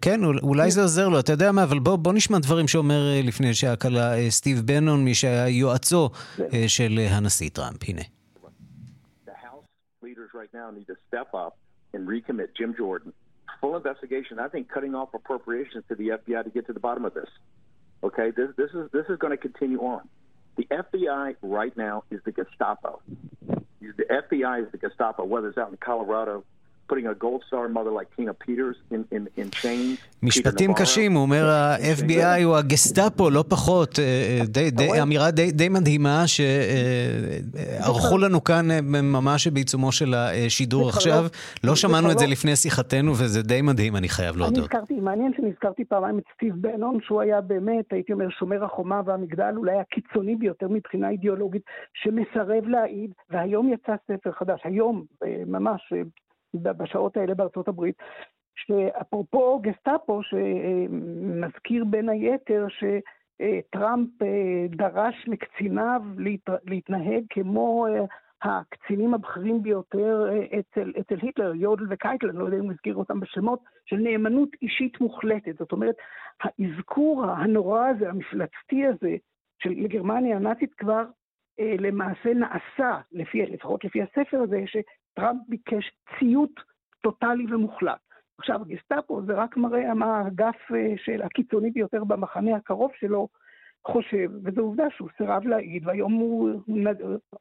כן, 0.00 0.20
אולי 0.24 0.62
כן. 0.62 0.70
זה 0.70 0.82
עוזר 0.82 1.08
לו, 1.08 1.20
אתה 1.20 1.32
יודע 1.32 1.52
מה, 1.52 1.62
אבל 1.62 1.78
בוא, 1.78 2.12
נשמע 2.12 2.38
דברים 2.38 2.68
שאומר 2.68 3.02
לפני 3.24 3.54
שעה 3.54 3.76
קלה 3.76 4.30
סטיב 4.30 4.60
בנון, 4.64 5.04
מי 5.04 5.14
שהיה 5.14 5.48
יועצו 5.48 6.10
כן. 6.36 6.68
של 6.68 6.98
הנשיא 7.10 7.50
טראמפ, 7.52 7.88
הנה. 7.88 8.02
and 11.96 12.06
recommit 12.06 12.48
Jim 12.58 12.74
Jordan 12.80 13.12
full 13.60 13.76
investigation. 13.76 14.38
I 14.38 14.48
think 14.48 14.68
cutting 14.68 14.94
off 14.94 15.14
appropriations 15.14 15.84
to 15.88 15.94
the 15.94 16.08
FBI 16.08 16.44
to 16.44 16.50
get 16.50 16.66
to 16.66 16.72
the 16.72 16.80
bottom 16.80 17.04
of 17.04 17.14
this. 17.14 17.28
Okay, 18.02 18.30
this 18.30 18.50
this 18.56 18.70
is 18.72 18.90
this 18.92 19.06
is 19.08 19.18
going 19.18 19.32
to 19.32 19.36
continue 19.36 19.80
on. 19.80 20.08
The 20.56 20.64
FBI 20.64 21.36
right 21.42 21.76
now 21.76 22.04
is 22.10 22.20
the 22.24 22.32
Gestapo. 22.32 23.00
The 23.46 24.04
FBI 24.10 24.64
is 24.64 24.72
the 24.72 24.78
Gestapo, 24.78 25.24
whether 25.24 25.48
it's 25.48 25.58
out 25.58 25.70
in 25.70 25.76
Colorado, 25.76 26.44
putting 26.90 27.06
a 27.06 27.14
gold 27.24 27.42
star 27.48 27.68
mother 27.68 27.92
like 27.98 28.08
Tina 28.16 28.34
Peters 28.44 28.76
in, 28.94 29.02
in, 29.16 29.22
in 29.40 29.50
chains. 29.62 29.98
משפטים 30.22 30.74
קשים, 30.74 31.12
הוא 31.12 31.22
אומר 31.22 31.50
ה-FBI 31.50 32.44
הוא 32.44 32.56
הגסטאפו, 32.56 33.30
לא 33.30 33.44
פחות. 33.48 33.98
די, 34.44 34.70
די, 34.70 35.02
אמירה 35.02 35.30
די, 35.30 35.68
מדהימה 35.68 36.24
שערכו 36.26 38.18
לנו 38.18 38.44
כאן 38.44 38.66
ממש 39.02 39.46
בעיצומו 39.48 39.92
של 39.92 40.14
השידור 40.14 40.88
עכשיו. 40.88 41.24
לא 41.64 41.76
שמענו 41.76 42.10
את 42.10 42.18
זה 42.18 42.26
לפני 42.26 42.56
שיחתנו 42.56 43.10
וזה 43.10 43.42
די 43.42 43.62
מדהים, 43.62 43.96
אני 43.96 44.08
חייב 44.08 44.36
להודות. 44.36 44.58
אני 44.58 44.62
הזכרתי, 44.62 44.94
מעניין 45.00 45.32
שנזכרתי 45.36 45.84
פעמיים 45.84 46.18
את 46.18 46.24
סטיב 46.34 46.54
בנון, 46.56 46.98
שהוא 47.02 47.20
היה 47.20 47.40
באמת, 47.40 47.84
הייתי 47.90 48.12
אומר, 48.12 48.28
שומר 48.38 48.64
החומה 48.64 49.00
והמגדל, 49.06 49.54
אולי 49.56 49.78
הקיצוני 49.78 50.36
ביותר 50.36 50.68
מבחינה 50.68 51.10
אידיאולוגית, 51.10 51.62
שמסרב 51.94 52.66
להעיד, 52.66 53.10
והיום 53.30 53.72
יצא 53.72 53.92
ספר 54.08 54.32
חדש, 54.32 54.60
היום, 54.64 55.04
ממש 55.46 55.92
בשעות 56.62 57.16
האלה 57.16 57.34
בארצות 57.34 57.68
הברית, 57.68 57.96
שאפרופו 58.56 59.58
גסטאפו, 59.58 60.20
שמזכיר 60.22 61.84
בין 61.84 62.08
היתר 62.08 62.66
שטראמפ 62.68 64.22
אה, 64.22 64.66
דרש 64.68 65.28
מקציניו 65.28 66.02
להתנהג 66.66 67.24
כמו 67.30 67.86
אה, 67.86 68.04
הקצינים 68.42 69.14
הבכירים 69.14 69.62
ביותר 69.62 70.28
אה, 70.28 70.58
אצל, 70.58 70.92
אצל 71.00 71.16
היטלר, 71.22 71.54
יודל 71.54 71.84
וקייטל, 71.90 72.28
אני 72.28 72.38
לא 72.38 72.44
יודע 72.44 72.56
אם 72.56 72.62
הוא 72.62 72.72
הזכיר 72.72 72.96
אותם 72.96 73.20
בשמות, 73.20 73.60
של 73.84 73.96
נאמנות 73.96 74.48
אישית 74.62 75.00
מוחלטת. 75.00 75.58
זאת 75.58 75.72
אומרת, 75.72 75.96
האזכור 76.42 77.24
הנורא 77.24 77.88
הזה, 77.88 78.08
המפלצתי 78.08 78.86
הזה, 78.86 79.16
של 79.58 79.86
גרמניה 79.86 80.36
הנאצית 80.36 80.74
כבר 80.74 81.04
למעשה 81.58 82.34
נעשה, 82.34 83.00
לפי, 83.12 83.46
לפחות 83.46 83.84
לפי 83.84 84.02
הספר 84.02 84.40
הזה, 84.42 84.62
שטראמפ 85.16 85.40
ביקש 85.48 85.92
ציות 86.18 86.60
טוטאלי 87.00 87.54
ומוחלט. 87.54 87.98
עכשיו, 88.38 88.60
הגסטאפו 88.62 89.22
זה 89.26 89.32
רק 89.32 89.56
מראה 89.56 89.94
מה 89.94 90.18
האגף 90.18 90.56
אה, 90.74 90.94
של 91.04 91.22
הקיצוני 91.22 91.70
ביותר 91.70 92.04
במחנה 92.04 92.56
הקרוב 92.56 92.90
שלו 92.98 93.28
חושב, 93.86 94.30
וזו 94.44 94.60
עובדה 94.60 94.84
שהוא 94.96 95.08
סירב 95.18 95.46
להעיד, 95.46 95.86
והיום 95.86 96.12
הוא 96.12 96.50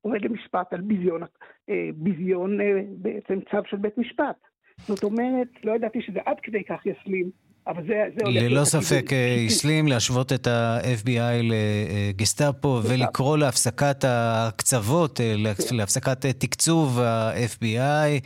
עומד 0.01 0.21
למשפט 0.21 0.73
על 0.73 0.81
ביזיון, 0.81 1.23
אה, 1.69 1.89
ביזיון 1.95 2.57
בעצם 2.97 3.39
צו 3.51 3.57
של 3.65 3.77
בית 3.77 3.97
משפט. 3.97 4.35
זאת 4.77 5.03
אומרת, 5.03 5.47
לא 5.63 5.71
ידעתי 5.71 6.01
שזה 6.01 6.19
עד 6.25 6.39
כדי 6.39 6.63
כך 6.63 6.85
יסלים. 6.85 7.31
אבל 7.67 7.83
זה, 7.87 8.03
זה. 8.15 8.23
ללא 8.25 8.63
ספק 8.63 9.09
הסלים 9.47 9.87
להשוות 9.87 10.33
את 10.33 10.47
ה-FBI 10.47 11.43
לגסטאפו 11.43 12.81
ולקרוא 12.83 13.37
להפסקת 13.37 14.05
הקצוות, 14.07 15.21
אה, 15.21 15.35
להפסקת 15.71 16.25
תקצוב 16.25 16.99
ה-FBI. 16.99 18.21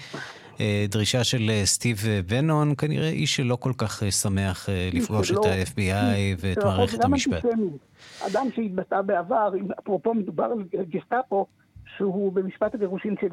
אה, 0.60 0.86
דרישה 0.90 1.24
של 1.24 1.50
אה, 1.50 1.62
סטיב 1.66 1.98
בנון, 2.28 2.74
כנראה 2.78 3.10
איש 3.10 3.36
שלא 3.36 3.56
כל 3.56 3.72
כך 3.78 4.04
שמח 4.22 4.70
לפגוש 4.94 5.32
את 5.32 5.46
ה-FBI 5.46 6.38
ואת 6.40 6.58
מערכת 6.58 7.04
המשפט. 7.04 7.46
אדם 8.20 8.48
שהתבטא 8.56 9.02
בעבר, 9.02 9.52
אפרופו 9.80 10.14
מדובר 10.14 10.44
על 10.44 10.84
גסטאפו, 10.90 11.46
שהוא 12.00 12.34
במשפט 12.34 12.76
הגירושין 12.76 13.16
של, 13.22 13.30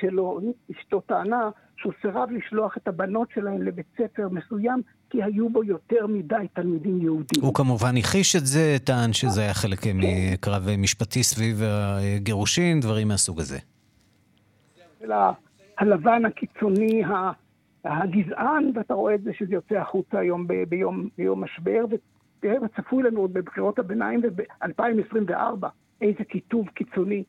שלו, 0.00 0.40
אשתו 0.70 1.00
טענה 1.00 1.50
שהוא 1.76 1.92
סירב 2.02 2.28
לשלוח 2.30 2.76
את 2.76 2.88
הבנות 2.88 3.28
שלהם 3.34 3.62
לבית 3.62 3.86
ספר 3.96 4.28
מסוים, 4.28 4.82
כי 5.10 5.22
היו 5.22 5.48
בו 5.48 5.64
יותר 5.64 6.06
מדי 6.06 6.46
תלמידים 6.52 7.02
יהודים. 7.02 7.42
הוא 7.42 7.54
כמובן 7.54 7.96
הכחיש 7.96 8.36
את 8.36 8.46
זה, 8.46 8.76
טען 8.84 9.12
שזה 9.12 9.40
היה 9.40 9.54
חלק 9.54 9.78
כן. 9.78 9.96
מקרב 9.96 10.66
משפטי 10.78 11.22
סביב 11.22 11.62
הגירושין, 11.62 12.80
דברים 12.80 13.08
מהסוג 13.08 13.40
הזה. 13.40 13.58
הלבן 15.78 16.24
הקיצוני, 16.24 17.02
הגזען, 17.84 18.70
ואתה 18.74 18.94
רואה 18.94 19.14
את 19.14 19.22
זה 19.22 19.30
שזה 19.38 19.54
יוצא 19.54 19.74
החוצה 19.74 20.18
היום 20.18 20.46
ביום, 20.68 21.08
ביום 21.18 21.44
משבר, 21.44 21.84
ותראה 21.90 22.58
מה 22.58 22.68
צפוי 22.68 23.02
לנו 23.02 23.20
עוד 23.20 23.32
בבחירות 23.32 23.78
הביניים 23.78 24.20
וב-2024, 24.22 25.66
איזה 26.00 26.24
קיטוב 26.24 26.68
קיצוני. 26.68 27.22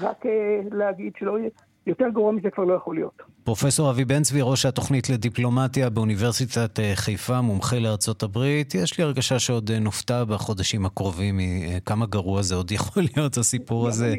רק 0.00 0.26
אה, 0.26 0.60
להגיד 0.72 1.12
שלא 1.18 1.38
יהיה... 1.38 1.50
יותר 1.86 2.04
גרוע 2.12 2.32
מזה 2.32 2.50
כבר 2.50 2.64
לא 2.64 2.74
יכול 2.74 2.94
להיות. 2.94 3.22
פרופסור 3.44 3.90
אבי 3.90 4.04
בן 4.04 4.22
צבי, 4.22 4.38
ראש 4.42 4.66
התוכנית 4.66 5.10
לדיפלומטיה 5.10 5.90
באוניברסיטת 5.90 6.80
אה, 6.80 6.92
חיפה, 6.94 7.40
מומחה 7.40 7.78
לארצות 7.78 8.22
הברית. 8.22 8.74
יש 8.74 8.98
לי 8.98 9.04
הרגשה 9.04 9.38
שעוד 9.38 9.70
אה, 9.70 9.78
נופתע 9.78 10.24
בחודשים 10.24 10.86
הקרובים 10.86 11.38
מכמה 11.38 12.06
גרוע 12.06 12.42
זה 12.42 12.54
עוד 12.54 12.72
יכול 12.78 13.02
להיות 13.14 13.36
הסיפור 13.36 13.88
הזה. 13.88 14.14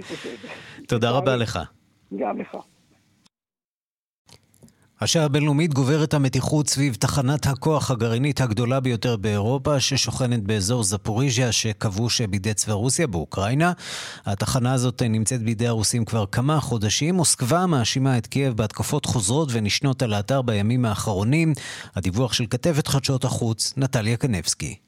תודה 0.87 1.11
רבה 1.11 1.35
לך. 1.35 1.59
גם 2.17 2.37
לך. 2.37 2.57
השעה 5.01 5.25
הבינלאומית 5.25 5.73
גוברת 5.73 6.13
המתיחות 6.13 6.69
סביב 6.69 6.95
תחנת 6.95 7.47
הכוח 7.47 7.91
הגרעינית 7.91 8.41
הגדולה 8.41 8.79
ביותר 8.79 9.15
באירופה, 9.15 9.79
ששוכנת 9.79 10.43
באזור 10.43 10.83
זפוריז'יה, 10.83 11.51
שכבוש 11.51 12.21
בידי 12.21 12.53
צבא 12.53 12.73
רוסיה 12.73 13.07
באוקראינה. 13.07 13.71
התחנה 14.25 14.73
הזאת 14.73 15.01
נמצאת 15.09 15.43
בידי 15.43 15.67
הרוסים 15.67 16.05
כבר 16.05 16.25
כמה 16.31 16.59
חודשים. 16.59 17.15
מוסקבה 17.15 17.65
מאשימה 17.65 18.17
את 18.17 18.27
קייב 18.27 18.53
בהתקפות 18.53 19.05
חוזרות 19.05 19.49
ונשנות 19.51 20.01
על 20.01 20.13
האתר 20.13 20.41
בימים 20.41 20.85
האחרונים. 20.85 21.53
הדיווח 21.95 22.33
של 22.33 22.45
כתבת 22.49 22.87
חדשות 22.87 23.25
החוץ, 23.25 23.73
נטליה 23.77 24.17
קנבסקי. 24.17 24.86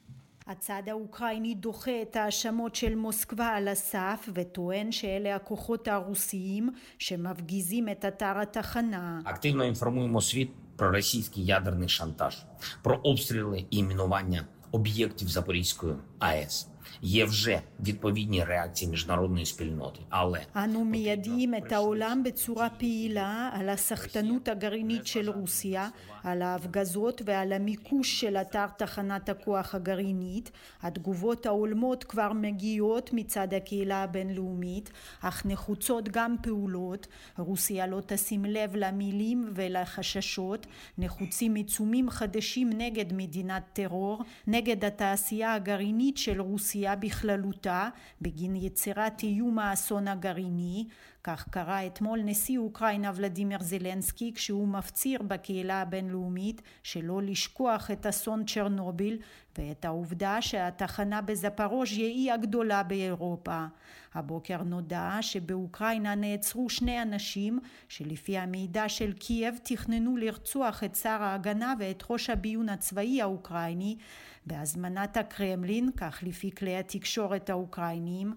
הצד 0.48 0.83
האוקראיני 0.87 1.55
דוחה 1.55 2.03
את 2.03 2.16
ההאשמות 2.16 2.74
של 2.74 2.94
מוסקבה 2.94 3.46
על 3.46 3.68
הסף 3.68 4.29
וטוען 4.35 4.92
שאלה 4.92 5.37
הכוחות 5.37 5.88
הרוסיים 5.88 6.70
שמפגיזים 6.98 7.88
את 7.88 8.05
אתר 8.05 8.38
התחנה. 8.38 9.20
Активно 9.24 9.64
інформуємо 9.64 10.20
світ 10.20 10.50
про 10.77 10.90
російський 10.90 11.44
ядерний 11.44 11.88
шантаж, 11.88 12.44
про 12.83 12.96
обстріли 12.96 13.66
і 13.70 13.83
мінування 13.83 14.44
об'єктів 14.72 15.29
Запорізької 15.29 15.94
АЕС. 16.18 16.67
Є 17.03 17.24
вже 17.24 17.61
відповідні 17.81 18.44
реакції 18.44 18.90
міжнародної 18.90 19.46
спільноти, 19.46 20.00
але 20.11 20.40
אנו 20.57 20.85
מיידעים 20.85 21.55
את 21.55 21.72
העולם 21.72 22.22
בצורה 22.22 22.70
פעילה 22.70 23.50
על 23.53 23.68
הסחטנות 23.68 24.48
הגרעינית 24.48 25.07
של 25.07 25.31
רוסיה, 25.31 25.88
על 26.22 26.42
ההפגזות 26.42 27.22
ועל 27.24 27.53
המיקוש 27.53 28.20
של 28.20 28.37
אתר 28.37 28.66
תחנת 28.66 29.29
הכוח 29.29 29.74
הגרעינית. 29.74 30.50
התגובות 30.83 31.46
ההולמות 31.46 32.05
כבר 32.05 32.33
מגיעות 32.33 33.11
מצד 33.12 33.55
הקהילה 33.55 34.03
הבינלאומית, 34.03 34.90
אך 35.20 35.46
נחוצות 35.46 36.09
גם 36.09 36.37
פעולות. 36.42 37.07
רוסיה 37.38 37.87
לא 37.87 38.00
תשים 38.07 38.44
לב 38.44 38.77
למילים 38.77 39.50
ולחששות. 39.55 40.66
נחוצים 40.98 41.55
עיצומים 41.55 42.11
חדשים 42.11 42.70
נגד 42.72 43.12
מדינת 43.12 43.62
טרור, 43.72 44.22
נגד 44.46 44.85
התעשייה 44.85 45.55
הגרעינית 45.55 46.16
של 46.16 46.40
רוסיה 46.40 46.88
בכללותה, 46.95 47.89
בגין 48.21 48.56
יצירת 48.56 49.23
איום 49.23 49.60
האסון 49.60 50.08
הגרעיני. 50.08 50.88
כך 51.23 51.49
קרא 51.49 51.86
אתמול 51.86 52.19
נשיא 52.23 52.58
אוקראינה 52.58 53.12
ולדימיר 53.15 53.60
זלנסקי 53.62 54.34
כשהוא 54.36 54.67
מפציר 54.67 55.21
בקהילה 55.21 55.82
הבינלאומית 55.82 56.62
שלא 56.84 57.21
לשכוח 57.21 57.91
את 57.91 58.06
אסון 58.06 58.45
צ'רנוביל 58.45 59.17
ואת 59.58 59.86
העובדה 59.86 60.41
שהתחנה 60.41 61.21
בזפרוז'יה 61.21 62.08
היא 62.08 62.34
הגדולה 62.34 62.84
באירופה. 62.84 63.65
הבוקר 64.13 64.63
נודע 64.63 65.17
שבאוקראינה 65.21 66.15
נעצרו 66.15 66.69
שני 66.69 67.02
אנשים 67.02 67.60
שלפי 67.89 68.38
המידע 68.38 68.89
של 68.89 69.13
קייב 69.13 69.60
תכננו 69.63 70.17
לרצוח 70.17 70.84
את 70.84 70.95
שר 70.95 71.23
ההגנה 71.23 71.73
ואת 71.80 72.04
ראש 72.10 72.30
הביון 72.30 72.69
הצבאי 72.69 73.21
האוקראיני 73.21 73.97
בהזמנת 74.45 75.17
הקרמלין, 75.17 75.89
כך 75.97 76.19
לפי 76.23 76.52
כלי 76.52 76.78
התקשורת 76.78 77.49
האוקראיניים. 77.49 78.34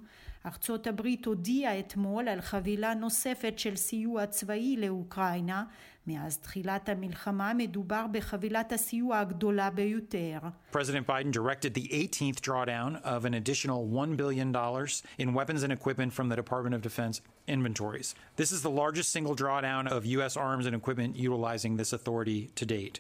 ארצות 0.47 0.87
הברית 0.87 1.27
הודיעה 1.27 1.79
אתמול 1.79 2.29
על 2.29 2.41
חבילה 2.41 2.95
נוספת 2.95 3.59
של 3.59 3.77
סיוע 3.77 4.27
צבאי 4.27 4.77
לאוקראינה. 4.79 5.65
מאז 6.07 6.38
תחילת 6.38 6.88
המלחמה 6.88 7.55
מדובר 7.55 8.07
בחבילת 8.12 8.73
הסיוע 8.73 9.19
הגדולה 9.19 9.71
ביותר. 9.71 10.38
President 10.73 11.07
Biden 11.07 11.31
directed 11.31 11.75
the 11.75 11.88
18th 11.88 12.41
drawdown 12.41 13.01
of 13.05 13.25
an 13.25 13.35
additional 13.35 13.87
$1 13.87 14.17
billion 14.17 14.53
in 15.19 15.35
weapons 15.35 15.62
and 15.62 15.73
equipment 15.73 16.12
from 16.12 16.29
the 16.29 16.37
Department 16.37 16.75
of 16.75 16.83
Defense 16.83 17.21
inventories. 17.47 18.15
This 18.37 18.51
is 18.51 18.62
the 18.62 18.71
largest 18.83 19.11
single 19.11 19.37
drawdown 19.37 19.87
of 19.87 20.05
U.S. 20.17 20.37
arms 20.37 20.67
and 20.67 20.75
equipment 20.75 21.15
utilizing 21.17 21.77
this 21.77 21.93
authority 21.93 22.51
to 22.57 22.67
date. 22.67 22.99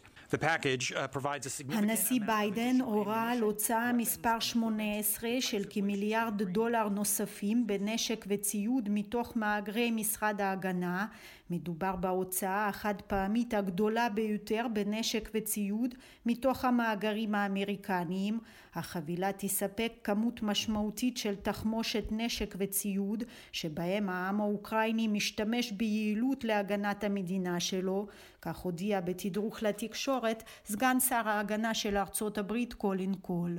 הנשיא 1.72 2.20
ביידן 2.26 2.80
הורה 2.80 3.30
על 3.30 3.40
הוצאה 3.40 3.92
מספר 3.92 4.40
18 4.40 5.30
של 5.40 5.62
כמיליארד 5.70 6.42
דולר 6.42 6.88
נוספים 6.88 7.66
בנשק 7.66 8.24
וציוד 8.28 8.88
מתוך 8.90 9.36
מאגרי 9.36 9.90
משרד 9.90 10.40
ההגנה 10.40 11.06
מדובר 11.52 11.96
בהוצאה 11.96 12.68
החד 12.68 12.94
פעמית 13.06 13.54
הגדולה 13.54 14.08
ביותר 14.08 14.66
בנשק 14.72 15.30
וציוד 15.34 15.94
מתוך 16.26 16.64
המאגרים 16.64 17.34
האמריקניים. 17.34 18.38
החבילה 18.74 19.30
תספק 19.36 19.92
כמות 20.04 20.42
משמעותית 20.42 21.16
של 21.16 21.34
תחמושת 21.36 22.04
נשק 22.10 22.54
וציוד 22.58 23.24
שבהם 23.52 24.08
העם 24.08 24.40
האוקראיני 24.40 25.08
משתמש 25.08 25.72
ביעילות 25.72 26.44
להגנת 26.44 27.04
המדינה 27.04 27.60
שלו, 27.60 28.06
כך 28.42 28.56
הודיע 28.56 29.00
בתדרוך 29.00 29.62
לתקשורת 29.62 30.42
סגן 30.64 31.00
שר 31.00 31.28
ההגנה 31.28 31.74
של 31.74 31.96
ארצות 31.96 32.38
הברית 32.38 32.74
קולין 32.74 33.14
קול. 33.14 33.58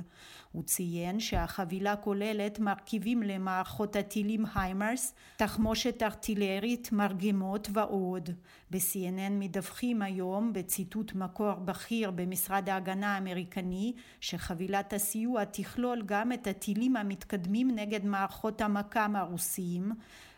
הוא 0.52 0.62
ציין 0.62 1.20
שהחבילה 1.20 1.96
כוללת 1.96 2.58
מרכיבים 2.58 3.22
למערכות 3.22 3.96
הטילים 3.96 4.44
היימרס, 4.54 5.14
תחמושת 5.36 6.02
ארטילרית, 6.02 6.92
מרגמות 6.92 7.68
ועוד. 7.84 8.30
ב-CNN 8.70 9.30
מדווחים 9.30 10.02
היום 10.02 10.52
בציטוט 10.52 11.14
מקור 11.14 11.54
בכיר 11.54 12.10
במשרד 12.10 12.68
ההגנה 12.68 13.14
האמריקני 13.14 13.92
שחבילת 14.20 14.92
הסיוע 14.92 15.44
תכלול 15.44 16.02
גם 16.06 16.32
את 16.32 16.46
הטילים 16.46 16.96
המתקדמים 16.96 17.70
נגד 17.70 18.04
מערכות 18.04 18.60
המכ"ם 18.60 19.16
הרוסיים 19.16 19.92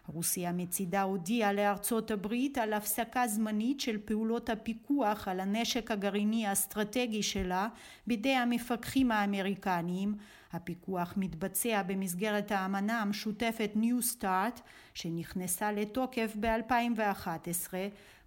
רוסיה 0.09 0.53
מצידה 0.53 1.03
הודיעה 1.03 1.53
לארצות 1.53 2.11
הברית 2.11 2.59
על 2.59 2.73
הפסקה 2.73 3.29
זמנית 3.29 3.81
של 3.81 3.99
פעולות 4.05 4.51
הפיקוח 4.51 5.29
על 5.29 5.41
הנשק 5.41 5.91
הגרעיני 5.91 6.47
האסטרטגי 6.47 7.23
שלה 7.23 7.69
בידי 8.07 8.35
המפקחים 8.35 9.13
האמריקניים. 9.13 10.15
הפיקוח 10.53 11.15
מתבצע 11.17 11.83
במסגרת 11.83 12.53
האמנה 12.53 13.03
המשותפת 13.03 13.71
New 13.77 14.21
Start 14.23 14.61
שנכנסה 14.95 15.73
לתוקף 15.73 16.37
ב-2011. 16.41 17.75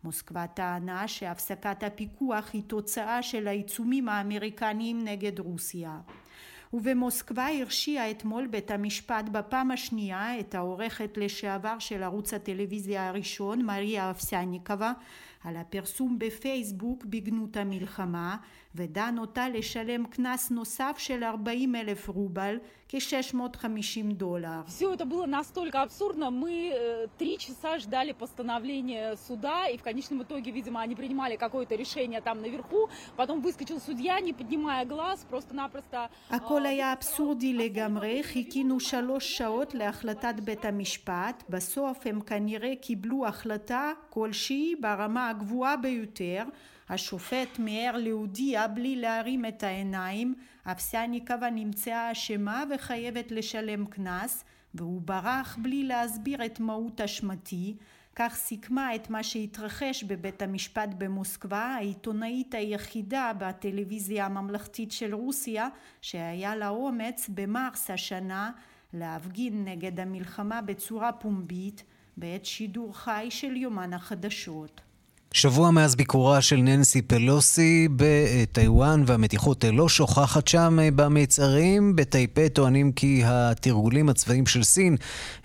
מוסקבה 0.04 0.48
טענה 0.48 1.08
שהפסקת 1.08 1.84
הפיקוח 1.84 2.50
היא 2.54 2.64
תוצאה 2.68 3.24
של 3.24 3.48
העיצומים 3.48 4.10
האמריקניים 4.10 5.04
נגד 5.04 5.40
רוסיה. 5.40 6.00
ובמוסקבה 6.74 7.48
הרשיע 7.48 8.12
אתמול 8.12 8.48
בית 8.48 8.72
המשפט 8.72 9.26
בפעם 9.32 9.72
השנייה 9.72 10.40
את 10.40 10.56
העורכת 10.56 11.18
לשעבר 11.18 11.80
של 11.80 12.04
ערוץ 12.04 12.34
הטלוויזיה 12.34 13.08
הראשון, 13.08 13.62
מריה 13.62 14.12
אפסניקова, 14.12 14.94
על 15.44 15.58
הפרסום 15.58 16.20
בפייסבוק 16.20 17.06
בגנות 17.06 17.58
המלחמה, 17.58 18.38
ודן 18.75 19.15
אותה 19.19 19.49
לשלם 19.49 20.07
קנס 20.07 20.51
נוסף 20.51 20.95
של 20.99 21.25
40 21.25 21.75
אלף 21.75 22.09
רובל, 22.09 22.57
כ-650 22.89 24.13
דולר. 24.13 24.61
Все 24.67 24.93
это 24.93 25.05
было 25.05 25.27
настолько 25.27 25.83
абсурдно. 25.83 26.31
Мы 26.31 26.73
три 27.19 27.39
часа 27.39 27.79
ждали 27.79 28.13
постановления 28.13 29.17
суда, 29.17 29.69
и 29.69 29.77
в 29.77 29.83
конечном 29.83 30.23
итоге, 30.23 30.51
видимо, 30.51 30.81
они 30.81 30.95
принимали 30.95 31.37
какое-то 31.37 31.75
решение 31.75 32.21
там 32.21 32.41
наверху. 32.43 32.89
Потом 33.17 33.41
выскочил 33.41 33.81
судья, 33.81 34.21
не 34.21 34.33
поднимая 34.33 34.85
глаз, 34.85 35.27
просто-напросто... 35.31 36.09
הכל 36.31 36.67
היה 36.67 36.93
אבסורדי 36.93 37.53
לגמרי. 37.53 38.23
חיכינו 38.23 38.81
שלוש 38.81 39.39
שעות 39.39 39.75
להחלטת 39.75 40.35
בית 40.45 40.65
המשפט. 40.65 41.45
בסוף 41.49 42.07
הם 42.07 42.21
כנראה 42.21 42.77
קיבלו 42.81 43.27
החלטה 43.27 43.93
כלשהי 44.11 44.75
ברמה 44.81 45.29
הגבוהה 45.29 45.77
ביותר. 45.77 46.45
השופט 46.90 47.60
מיהר 47.60 47.98
להודיע 47.98 48.68
בלי 48.68 48.96
להרים 48.96 49.46
את 49.46 49.64
העיניים, 49.64 50.36
אבסניקבה 50.66 51.50
נמצאה 51.50 52.12
אשמה 52.12 52.64
וחייבת 52.76 53.32
לשלם 53.32 53.86
קנס, 53.86 54.44
והוא 54.74 55.02
ברח 55.02 55.58
בלי 55.62 55.84
להסביר 55.84 56.46
את 56.46 56.60
מהות 56.60 57.02
אשמתי, 57.02 57.76
כך 58.16 58.36
סיכמה 58.36 58.96
את 58.96 59.10
מה 59.10 59.24
שהתרחש 59.24 60.04
בבית 60.04 60.42
המשפט 60.42 60.90
במוסקבה 60.98 61.62
העיתונאית 61.62 62.56
היחידה 62.56 63.32
בטלוויזיה 63.38 64.26
הממלכתית 64.26 64.92
של 64.92 65.16
רוסיה 65.16 65.68
שהיה 66.02 66.56
לה 66.56 66.70
אומץ 66.70 67.30
במרס 67.34 67.90
השנה 67.90 68.52
להפגין 68.94 69.66
נגד 69.66 70.00
המלחמה 70.00 70.62
בצורה 70.62 71.12
פומבית 71.12 71.84
בעת 72.18 72.46
שידור 72.46 72.98
חי 72.98 73.28
של 73.30 73.56
יומן 73.58 73.94
החדשות. 73.94 74.82
שבוע 75.34 75.72
מאז 75.72 75.96
ביקורה 75.96 76.42
של 76.42 76.56
ננסי 76.56 77.02
פלוסי 77.02 77.88
בטיוואן 77.96 79.04
והמתיחות 79.08 79.66
לא 79.74 79.90
שוככת 79.90 80.48
שם 80.48 80.78
במיצרים. 80.96 81.96
בטאיפיי 81.96 82.50
טוענים 82.54 82.92
כי 82.92 83.22
התרגולים 83.26 84.10
הצבאיים 84.10 84.46
של 84.46 84.64
סין 84.64 84.96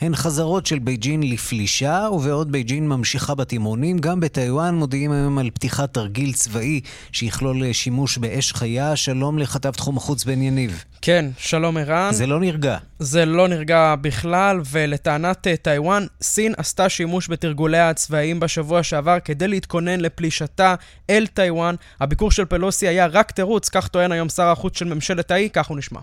הן 0.01 0.15
חזרות 0.15 0.67
של 0.67 0.79
בייג'ין 0.79 1.23
לפלישה, 1.23 2.09
ובעוד 2.13 2.53
בייג'ין 2.53 2.89
ממשיכה 2.89 3.35
באימונים, 3.35 3.99
גם 3.99 4.21
בטיוואן 4.21 4.75
מודיעים 4.75 5.13
היום 5.13 5.39
על 5.39 5.51
פתיחת 5.51 5.95
תרגיל 5.95 6.33
צבאי 6.33 6.81
שיכלול 7.13 7.73
שימוש 7.73 8.19
באש 8.19 8.53
חיה. 8.53 8.97
שלום 8.97 9.39
לכתב 9.39 9.71
תחום 9.71 9.97
החוץ 9.97 10.25
בן 10.25 10.43
יניב. 10.43 10.85
כן, 11.07 11.25
שלום 11.39 11.77
ערן. 11.77 12.11
זה 12.13 12.27
לא 12.27 12.41
נרגע. 12.41 12.77
זה 12.99 13.25
לא 13.25 13.49
נרגע 13.49 13.95
בכלל, 14.01 14.61
ולטענת 14.71 15.47
טיוואן, 15.63 16.07
סין 16.23 16.55
עשתה 16.57 16.89
שימוש 16.89 17.31
בתרגוליה 17.31 17.91
הצבאיים 17.91 18.41
בשבוע 18.41 18.83
שעבר 18.83 19.21
כדי 19.21 19.49
להתכונן 19.49 20.01
לפלישתה 20.01 20.75
אל 21.11 21.27
טיוואן. 21.27 21.75
הביקור 22.01 22.31
של 22.31 22.45
פלוסי 22.45 22.89
היה 22.89 23.07
רק 23.07 23.31
תירוץ, 23.31 23.69
כך 23.69 23.89
טוען 23.89 24.13
היום 24.13 24.29
שר 24.29 24.43
החוץ 24.43 24.79
של 24.79 24.85
ממשלת 24.85 25.31
האי, 25.31 25.51
כך 25.53 25.69
הוא 25.69 25.79
נשמע. 25.79 26.01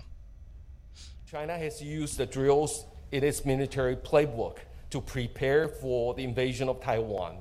China 1.30 1.34
has 1.34 1.82
used 1.82 2.16
the 2.16 2.36
drills 2.36 2.84
in 3.12 3.22
its 3.24 3.44
military 3.44 3.96
playbook 4.10 4.56
to 4.90 5.00
prepare 5.00 5.68
for 5.80 6.14
the 6.14 6.24
invasion 6.30 6.68
of 6.68 6.76
Taiwan. 6.80 7.34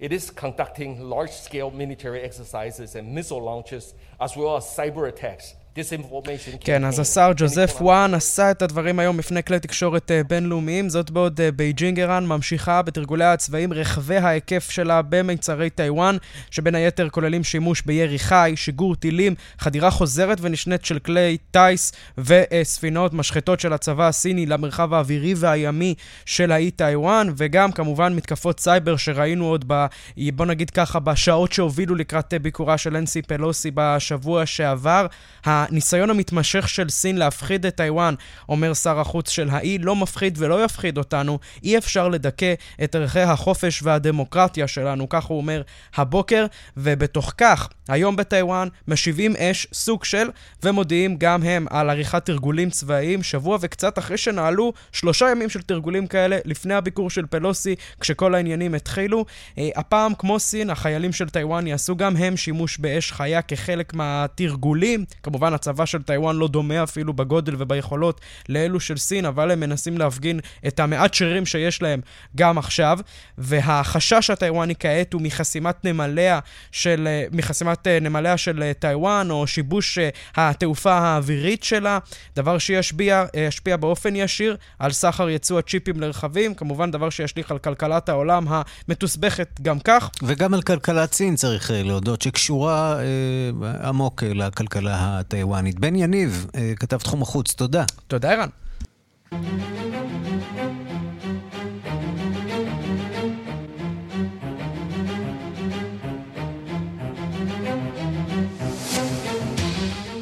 It 0.00 0.12
is 0.12 0.30
conducting 0.44 0.90
large-scale 1.14 1.70
military 1.82 2.20
exercises 2.28 2.96
and 2.96 3.04
missile 3.16 3.42
launches 3.50 3.84
as 4.24 4.30
well 4.38 4.56
as 4.56 4.64
cyber 4.78 5.04
attacks 5.12 5.46
כן, 6.64 6.84
אז 6.84 6.98
השר 6.98 7.32
ג'וזף 7.36 7.74
וו 7.80 8.14
נשא 8.14 8.50
את 8.50 8.62
הדברים 8.62 8.98
היום 8.98 9.16
בפני 9.16 9.42
כלי 9.42 9.60
תקשורת 9.60 10.10
אה, 10.10 10.22
בינלאומיים, 10.24 10.88
זאת 10.88 11.10
בעוד 11.10 11.40
אה, 11.40 11.52
בייג'ינג, 11.52 12.00
ערן, 12.00 12.26
ממשיכה 12.26 12.82
בתרגוליה 12.82 13.24
הצבאיים 13.24 13.72
רחבי 13.72 14.16
ההיקף 14.16 14.70
שלה 14.70 15.02
במיצרי 15.02 15.70
טיוואן, 15.70 16.16
שבין 16.50 16.74
היתר 16.74 17.08
כוללים 17.08 17.44
שימוש 17.44 17.82
בירי 17.82 18.18
חי, 18.18 18.52
שיגור 18.56 18.96
טילים, 18.96 19.34
חדירה 19.58 19.90
חוזרת 19.90 20.38
ונשנית 20.40 20.84
של 20.84 20.98
כלי 20.98 21.36
טיס 21.50 21.92
וספינות, 22.18 23.14
משחתות 23.14 23.60
של 23.60 23.72
הצבא 23.72 24.08
הסיני 24.08 24.46
למרחב 24.46 24.94
האווירי 24.94 25.34
והימי 25.36 25.94
של 26.26 26.52
האי 26.52 26.70
טיוואן, 26.70 27.28
וגם 27.36 27.72
כמובן 27.72 28.14
מתקפות 28.14 28.60
סייבר 28.60 28.96
שראינו 28.96 29.46
עוד 29.46 29.64
ב... 29.66 29.86
בוא 30.34 30.46
נגיד 30.46 30.70
ככה, 30.70 30.98
בשעות 30.98 31.52
שהובילו 31.52 31.94
לקראת 31.94 32.34
אה, 32.34 32.38
ביקורה 32.38 32.78
של 32.78 32.96
אנסי 32.96 33.22
פלוסי 33.22 33.70
בשבוע 33.74 34.46
שעבר. 34.46 35.06
הניסיון 35.68 36.10
המתמשך 36.10 36.68
של 36.68 36.88
סין 36.88 37.16
להפחיד 37.16 37.66
את 37.66 37.76
טיוואן, 37.76 38.14
אומר 38.48 38.74
שר 38.74 39.00
החוץ 39.00 39.30
של 39.30 39.48
האי, 39.50 39.78
לא 39.78 39.96
מפחיד 39.96 40.34
ולא 40.38 40.64
יפחיד 40.64 40.98
אותנו. 40.98 41.38
אי 41.62 41.78
אפשר 41.78 42.08
לדכא 42.08 42.54
את 42.84 42.94
ערכי 42.94 43.20
החופש 43.20 43.82
והדמוקרטיה 43.82 44.68
שלנו, 44.68 45.08
כך 45.08 45.24
הוא 45.24 45.38
אומר 45.38 45.62
הבוקר, 45.94 46.46
ובתוך 46.76 47.32
כך, 47.38 47.68
היום 47.88 48.16
בטיוואן 48.16 48.68
משיבים 48.88 49.36
אש 49.36 49.66
סוג 49.72 50.04
של, 50.04 50.26
ומודיעים 50.62 51.16
גם 51.18 51.42
הם 51.42 51.66
על 51.70 51.90
עריכת 51.90 52.24
תרגולים 52.26 52.70
צבאיים, 52.70 53.22
שבוע 53.22 53.58
וקצת 53.60 53.98
אחרי 53.98 54.16
שנעלו 54.18 54.72
שלושה 54.92 55.30
ימים 55.30 55.48
של 55.48 55.62
תרגולים 55.62 56.06
כאלה 56.06 56.38
לפני 56.44 56.74
הביקור 56.74 57.10
של 57.10 57.26
פלוסי, 57.26 57.74
כשכל 58.00 58.34
העניינים 58.34 58.74
התחילו. 58.74 59.24
אה, 59.58 59.68
הפעם, 59.76 60.14
כמו 60.14 60.38
סין, 60.38 60.70
החיילים 60.70 61.12
של 61.12 61.28
טיוואן 61.28 61.66
יעשו 61.66 61.96
גם 61.96 62.16
הם 62.16 62.36
שימוש 62.36 62.78
באש 62.78 63.12
חיה 63.12 63.42
כחלק 63.42 63.94
מהתרגולים. 63.94 65.04
כמובן, 65.22 65.51
כמובן 65.52 65.54
הצבא 65.54 65.86
של 65.86 66.02
טיוואן 66.02 66.36
לא 66.36 66.48
דומה 66.48 66.82
אפילו 66.82 67.12
בגודל 67.12 67.54
וביכולות 67.58 68.20
לאלו 68.48 68.80
של 68.80 68.96
סין, 68.96 69.24
אבל 69.24 69.50
הם 69.50 69.60
מנסים 69.60 69.98
להפגין 69.98 70.40
את 70.66 70.80
המעט 70.80 71.14
שרירים 71.14 71.46
שיש 71.46 71.82
להם 71.82 72.00
גם 72.36 72.58
עכשיו, 72.58 72.98
והחשש 73.38 74.30
הטיוואני 74.30 74.74
כעת 74.78 75.12
הוא 75.12 75.22
מחסימת 75.22 75.84
נמליה 75.84 76.40
של, 76.72 77.06
אה, 77.06 77.26
מחסימת 77.32 77.86
אה, 77.86 77.98
נמליה 78.00 78.36
של 78.36 78.62
אה, 78.62 78.72
טיוואן, 78.74 79.30
או 79.30 79.46
שיבוש 79.46 79.98
התעופה 80.36 80.92
האווירית 80.92 81.64
שלה, 81.64 81.98
דבר 82.36 82.58
שישפיע 82.58 83.76
באופן 83.80 84.16
ישיר 84.16 84.56
על 84.78 84.92
סחר 84.92 85.28
יצוא 85.30 85.58
הצ'יפים 85.58 86.00
לרכבים, 86.00 86.54
כמובן 86.54 86.90
דבר 86.90 87.10
שישליך 87.10 87.50
על 87.50 87.58
כלכלת 87.58 88.08
העולם 88.08 88.46
המתוסבכת 88.48 89.60
גם 89.62 89.78
כך. 89.80 90.10
וגם 90.22 90.54
על 90.54 90.62
כלכלת 90.62 91.12
סין 91.12 91.36
צריך 91.36 91.70
להודות, 91.74 92.22
שקשורה 92.22 92.98
אה, 93.00 93.88
עמוק 93.88 94.22
לכלכלה 94.22 95.18
הטיוואנית. 95.18 95.41
הטיוואנית. 95.42 95.80
בן 95.80 95.96
יניב, 95.96 96.46
אה, 96.54 96.72
כתב 96.76 96.96
תחום 96.96 97.22
החוץ, 97.22 97.52
תודה. 97.54 97.84
תודה, 98.06 98.32
ערן. 98.32 98.48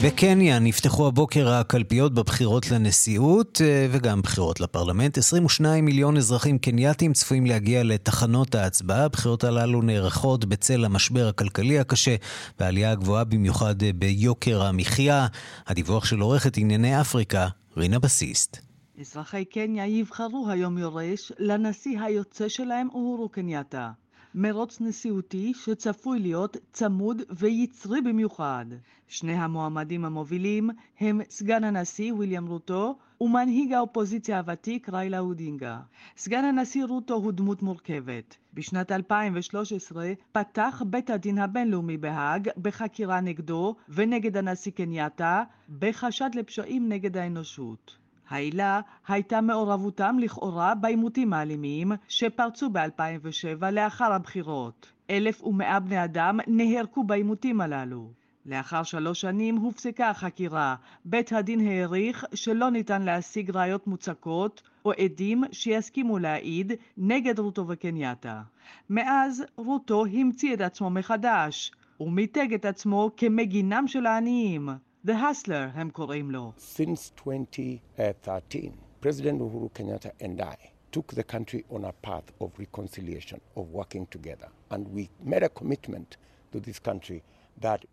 בקניה 0.04 0.58
נפתחו 0.58 1.06
הבוקר 1.06 1.48
הקלפיות 1.48 2.14
בבחירות 2.14 2.70
לנשיאות 2.70 3.60
אה, 3.64 3.86
וגם 3.90 4.22
בחירות 4.22 4.60
לפרלמנט. 4.60 5.18
22 5.18 5.84
מיליון 5.84 6.16
אזרחים 6.16 6.58
קנייתים 6.58 7.12
צפויים 7.12 7.46
להגיע 7.46 7.82
לתחנות 7.82 8.54
ההצבעה. 8.54 9.04
הבחירות 9.04 9.44
הללו 9.44 9.82
נערכות 9.82 10.44
בצל 10.44 10.84
המשבר 10.84 11.28
הכלכלי 11.28 11.78
הקשה 11.78 12.16
והעלייה 12.60 12.90
הגבוהה 12.90 13.24
במיוחד 13.24 13.82
אה, 13.82 13.92
ביוקר 13.92 14.62
המחיה. 14.62 15.26
הדיווח 15.66 16.04
של 16.04 16.20
עורכת 16.20 16.56
ענייני 16.56 17.00
אפריקה, 17.00 17.48
רינה 17.76 17.98
בסיסט. 17.98 18.58
אזרחי 19.00 19.44
קניה 19.44 19.86
יבחרו 19.86 20.46
היום 20.50 20.78
יורש 20.78 21.32
לנשיא 21.38 22.00
היוצא 22.00 22.48
שלהם 22.48 22.88
אורו 22.94 23.28
קנייתה. 23.28 23.90
מרוץ 24.34 24.80
נשיאותי 24.80 25.52
שצפוי 25.54 26.18
להיות 26.18 26.56
צמוד 26.72 27.22
ויצרי 27.30 28.00
במיוחד. 28.00 28.64
שני 29.08 29.34
המועמדים 29.34 30.04
המובילים 30.04 30.70
הם 31.00 31.20
סגן 31.30 31.64
הנשיא 31.64 32.12
ויליאם 32.12 32.46
רוטו 32.46 32.98
ומנהיג 33.20 33.72
האופוזיציה 33.72 34.38
הוותיק 34.38 34.88
ריילה 34.88 35.18
אודינגה. 35.18 35.80
סגן 36.16 36.44
הנשיא 36.44 36.84
רוטו 36.84 37.14
הוא 37.14 37.32
דמות 37.32 37.62
מורכבת. 37.62 38.36
בשנת 38.54 38.92
2013 38.92 40.12
פתח 40.32 40.82
בית 40.86 41.10
הדין 41.10 41.38
הבינלאומי 41.38 41.96
בהאג 41.96 42.50
בחקירה 42.62 43.20
נגדו 43.20 43.74
ונגד 43.88 44.36
הנשיא 44.36 44.72
קנייתה 44.72 45.42
בחשד 45.78 46.30
לפשעים 46.34 46.88
נגד 46.88 47.16
האנושות. 47.16 47.99
העילה 48.30 48.80
הייתה 49.08 49.40
מעורבותם 49.40 50.16
לכאורה 50.18 50.74
בעימותים 50.74 51.32
האלימים 51.32 51.92
שפרצו 52.08 52.70
ב-2007 52.70 53.70
לאחר 53.72 54.12
הבחירות. 54.12 54.92
1,100 55.10 55.80
בני 55.80 56.04
אדם 56.04 56.38
נהרגו 56.46 57.04
בעימותים 57.04 57.60
הללו. 57.60 58.10
לאחר 58.46 58.82
שלוש 58.82 59.20
שנים 59.20 59.56
הופסקה 59.56 60.10
החקירה. 60.10 60.74
בית 61.04 61.32
הדין 61.32 61.66
העריך 61.66 62.24
שלא 62.34 62.70
ניתן 62.70 63.02
להשיג 63.02 63.50
ראיות 63.50 63.86
מוצקות 63.86 64.62
או 64.84 64.92
עדים 64.92 65.44
שיסכימו 65.52 66.18
להעיד 66.18 66.72
נגד 66.96 67.38
רוטו 67.38 67.64
וקנייתה. 67.68 68.42
מאז 68.90 69.44
רוטו 69.56 70.04
המציא 70.06 70.54
את 70.54 70.60
עצמו 70.60 70.90
מחדש, 70.90 71.72
ומיתג 72.00 72.54
את 72.54 72.64
עצמו 72.64 73.10
כמגינם 73.16 73.88
של 73.88 74.06
העניים. 74.06 74.68
The 75.06 75.12
Hustler 75.12 75.70
הם 75.74 75.90
קוראים 75.90 76.30
לו. 76.30 76.52
Since 76.58 77.12
2013, 77.26 78.72
President 79.00 79.40
Uhuru 79.40 79.70
Kenyatta 79.74 80.10
and 80.20 80.40
I 80.42 80.56
took 80.92 81.14
the 81.14 81.22
country 81.22 81.64
on 81.70 81.84
a 81.84 81.92
path 82.06 82.30
of 82.40 82.50
reconciliation, 82.58 83.40
of 83.56 83.64
working 83.72 84.06
together, 84.14 84.48
and 84.70 84.86
we 84.94 85.08
made 85.24 85.42
a 85.42 85.48
commitment 85.48 86.16
to 86.52 86.60
this 86.60 86.78
country 86.78 87.22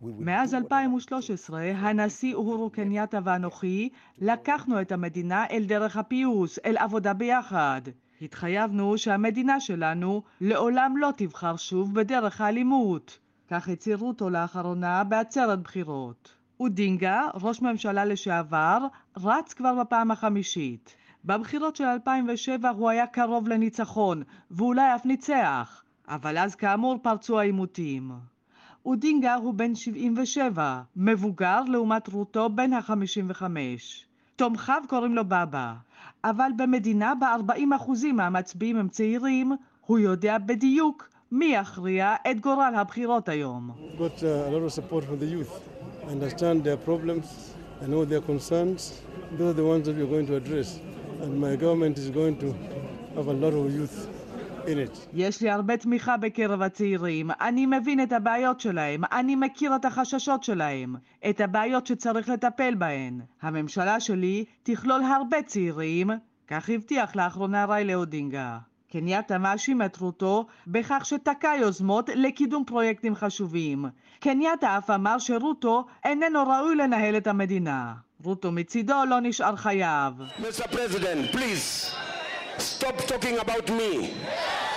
מאז 0.01 0.53
2013, 0.53 1.71
הנשיא 1.71 2.35
אורו 2.35 2.69
קנייטה 2.69 3.19
ואנוכי 3.23 3.89
לקחנו 4.17 4.81
את 4.81 4.91
המדינה 4.91 5.45
אל 5.51 5.63
דרך 5.65 5.97
הפיוס, 5.97 6.59
אל 6.65 6.77
עבודה 6.77 7.13
ביחד. 7.13 7.81
התחייבנו 8.21 8.97
שהמדינה 8.97 9.59
שלנו 9.59 10.21
לעולם 10.41 10.97
לא 10.97 11.09
תבחר 11.17 11.55
שוב 11.55 11.93
בדרך 11.93 12.41
האלימות. 12.41 13.19
כך 13.49 13.69
הצהירו 13.69 14.07
אותו 14.07 14.29
לאחרונה 14.29 15.03
בעצרת 15.03 15.61
בחירות. 15.61 16.36
אודינגה, 16.59 17.27
ראש 17.33 17.61
ממשלה 17.61 18.05
לשעבר, 18.05 18.77
רץ 19.17 19.53
כבר 19.53 19.75
בפעם 19.81 20.11
החמישית. 20.11 20.95
בבחירות 21.25 21.75
של 21.75 21.83
2007 21.83 22.69
הוא 22.69 22.89
היה 22.89 23.07
קרוב 23.07 23.47
לניצחון, 23.47 24.23
ואולי 24.51 24.95
אף 24.95 25.05
ניצח, 25.05 25.83
אבל 26.07 26.37
אז 26.37 26.55
כאמור 26.55 26.99
פרצו 27.01 27.39
העימותים. 27.39 28.11
אודינגה 28.85 29.35
הוא 29.35 29.53
בן 29.53 29.75
77, 29.75 30.81
מבוגר 30.95 31.61
לעומת 31.67 32.07
רוטו 32.07 32.49
בן 32.49 32.73
ה-55. 32.73 33.41
תומכיו 34.35 34.81
קוראים 34.89 35.15
לו 35.15 35.25
בבא, 35.25 35.73
אבל 36.23 36.51
במדינה 36.57 37.13
בה 37.15 37.35
40% 37.89 38.13
מהמצביעים 38.13 38.77
הם 38.77 38.89
צעירים, 38.89 39.51
הוא 39.85 39.99
יודע 39.99 40.37
בדיוק 40.37 41.09
מי 41.31 41.45
יכריע 41.45 42.15
את 42.31 42.39
גורל 42.39 42.73
הבחירות 42.75 43.29
היום. 43.29 43.71
Got, 43.97 44.21
uh, 44.21 44.23
understand 46.09 46.63
their 46.63 46.77
problems, 46.77 47.25
I 47.81 47.87
know 47.87 48.05
their 48.05 48.21
concerns. 48.21 49.01
Those 49.37 49.49
are 49.51 49.53
the 49.53 49.65
ones 49.73 49.85
that 49.87 49.95
we're 49.97 50.11
going 50.15 50.27
to 50.27 50.35
address. 50.35 50.79
And 51.21 51.39
my 51.39 51.55
government 51.55 51.97
is 51.97 52.09
going 52.09 52.37
to 52.43 52.47
have 53.15 53.27
a 53.27 53.33
lot 53.33 53.53
of 53.53 53.73
youth. 53.73 54.07
יש 55.13 55.41
לי 55.41 55.49
הרבה 55.49 55.77
תמיכה 55.77 56.17
בקרב 56.17 56.61
הצעירים. 56.61 57.31
אני 57.31 57.65
מבין 57.65 58.03
את 58.03 58.11
הבעיות 58.11 58.59
שלהם. 58.59 59.01
אני 59.11 59.35
מכיר 59.35 59.75
את 59.75 59.85
החששות 59.85 60.43
שלהם. 60.43 60.95
את 61.29 61.41
הבעיות 61.41 61.87
שצריך 61.87 62.29
לטפל 62.29 62.75
בהן. 62.75 63.21
הממשלה 63.41 63.99
שלי 63.99 64.45
תכלול 64.63 65.01
הרבה 65.03 65.41
צעירים, 65.41 66.09
כך 66.47 66.69
הבטיח 66.69 67.15
לאחרונה 67.15 67.65
ריילה 67.65 67.95
אודינגה. 67.95 68.57
קנייתה 68.99 69.37
מאשים 69.37 69.81
את 69.81 69.97
רוטו 69.97 70.45
בכך 70.67 71.01
שתקע 71.05 71.53
יוזמות 71.59 72.09
לקידום 72.15 72.63
פרויקטים 72.65 73.15
חשובים. 73.15 73.85
קנייתה 74.19 74.77
אף 74.77 74.89
אמר 74.89 75.19
שרוטו 75.19 75.85
איננו 76.05 76.43
ראוי 76.47 76.75
לנהל 76.75 77.17
את 77.17 77.27
המדינה. 77.27 77.93
רוטו 78.23 78.51
מצידו 78.51 78.95
לא 79.09 79.19
נשאר 79.21 79.55
חייב. 79.55 80.13
Mr. 80.39 80.63
President, 80.63 81.31
please, 81.31 81.91
stop 82.57 82.97
talking 82.97 83.37
about 83.39 83.69
me. 83.69 84.09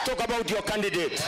Talk 0.04 0.20
about 0.28 0.50
your 0.50 0.62
candidate. 0.70 1.18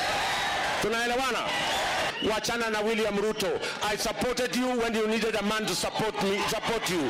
Tunaelewana? 0.82 1.81
Wachana 2.30 2.70
na 2.70 2.80
William 2.80 3.16
Ruto. 3.16 3.50
I 3.82 3.96
supported 3.96 4.54
you 4.56 4.68
when 4.80 4.94
you 4.94 5.06
needed 5.08 5.34
a 5.34 5.42
man 5.42 5.62
to 5.66 5.74
support 5.74 6.14
me, 6.22 6.38
support 6.48 6.90
you. 6.90 7.02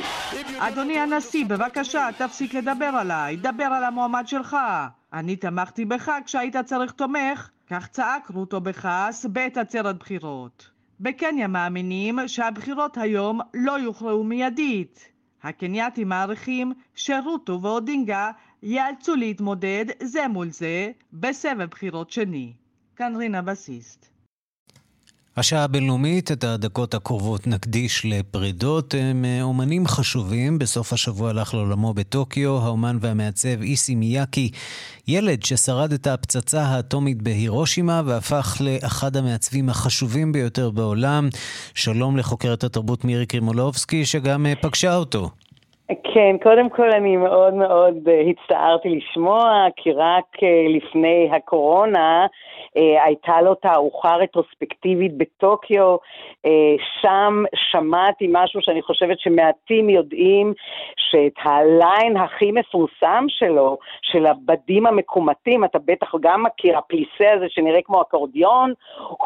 אדוני 0.59 0.99
הנשיא, 0.99 1.45
בבקשה, 1.45 2.09
תפסיק 2.17 2.53
לדבר 2.53 2.85
עליי. 2.85 3.35
דבר 3.35 3.63
על 3.63 3.83
המועמד 3.83 4.27
שלך. 4.27 4.57
אני 5.13 5.35
תמכתי 5.35 5.85
בך 5.85 6.11
כשהיית 6.25 6.57
צריך 6.57 6.91
תומך. 6.91 7.49
כך 7.69 7.87
צעק 7.87 8.29
רוטו 8.29 8.61
בכעס 8.61 9.25
בעת 9.25 9.57
עצרת 9.57 9.97
בחירות. 9.97 10.69
בקניה 10.99 11.47
מאמינים 11.47 12.19
שהבחירות 12.27 12.97
היום 12.97 13.39
לא 13.53 13.79
יוכרעו 13.79 14.23
מיידית. 14.23 15.09
הקנייתים 15.43 16.09
מעריכים 16.09 16.73
שרוטו 16.95 17.61
ואודינגה 17.61 18.31
ייאלצו 18.63 19.15
להתמודד 19.15 19.85
זה 20.03 20.27
מול 20.27 20.49
זה 20.49 20.91
בסבב 21.13 21.65
בחירות 21.65 22.11
שני. 22.11 22.53
כאן 22.95 23.15
רינה 23.15 23.41
בסיסט. 23.41 24.12
השעה 25.37 25.63
הבינלאומית, 25.63 26.31
את 26.31 26.43
הדקות 26.43 26.93
הקרובות 26.93 27.47
נקדיש 27.47 28.05
לפרידות. 28.05 28.93
הם 28.93 29.25
אה, 29.25 29.39
אומנים 29.43 29.85
חשובים. 29.85 30.59
בסוף 30.59 30.93
השבוע 30.93 31.29
הלך 31.29 31.53
לעולמו 31.53 31.93
בטוקיו 31.93 32.51
האומן 32.63 32.95
והמעצב 33.01 33.61
איסי 33.61 33.95
מיאקי, 33.95 34.49
ילד 35.07 35.43
ששרד 35.43 35.91
את 35.91 36.07
הפצצה 36.07 36.61
האטומית 36.61 37.21
בהירושימה 37.21 38.01
והפך 38.05 38.61
לאחד 38.65 39.15
המעצבים 39.15 39.69
החשובים 39.69 40.31
ביותר 40.31 40.69
בעולם. 40.71 41.23
שלום 41.75 42.17
לחוקרת 42.17 42.63
התרבות 42.63 43.05
מירי 43.05 43.25
קרימולובסקי, 43.25 44.05
שגם 44.05 44.45
אה, 44.45 44.55
פגשה 44.61 44.95
אותו. 44.95 45.23
כן, 45.87 46.35
קודם 46.43 46.69
כל 46.69 46.91
אני 46.91 47.17
מאוד 47.17 47.53
מאוד 47.53 47.95
אה, 48.07 48.21
הצטערתי 48.29 48.89
לשמוע, 48.89 49.67
כי 49.75 49.91
רק 49.91 50.25
לפני 50.77 51.29
הקורונה 51.35 52.25
הייתה 52.75 53.41
לו 53.41 53.55
תערוכה 53.55 54.15
רטרוספקטיבית 54.15 55.17
בטוקיו, 55.17 55.95
אה, 56.45 56.75
שם 57.01 57.43
שמעתי 57.71 58.27
משהו 58.31 58.61
שאני 58.61 58.81
חושבת 58.81 59.19
שמעטים 59.19 59.89
יודעים, 59.89 60.53
שאת 60.97 61.33
הליין 61.43 62.17
הכי 62.17 62.51
מפורסם 62.51 63.25
שלו, 63.27 63.77
של 64.01 64.25
הבדים 64.25 64.85
המקומטים, 64.85 65.63
אתה 65.63 65.79
בטח 65.85 66.11
גם 66.21 66.43
מכיר, 66.43 66.77
הפליסה 66.77 67.31
הזה 67.35 67.45
שנראה 67.49 67.79
כמו 67.83 68.01
אקורדיון, 68.01 68.73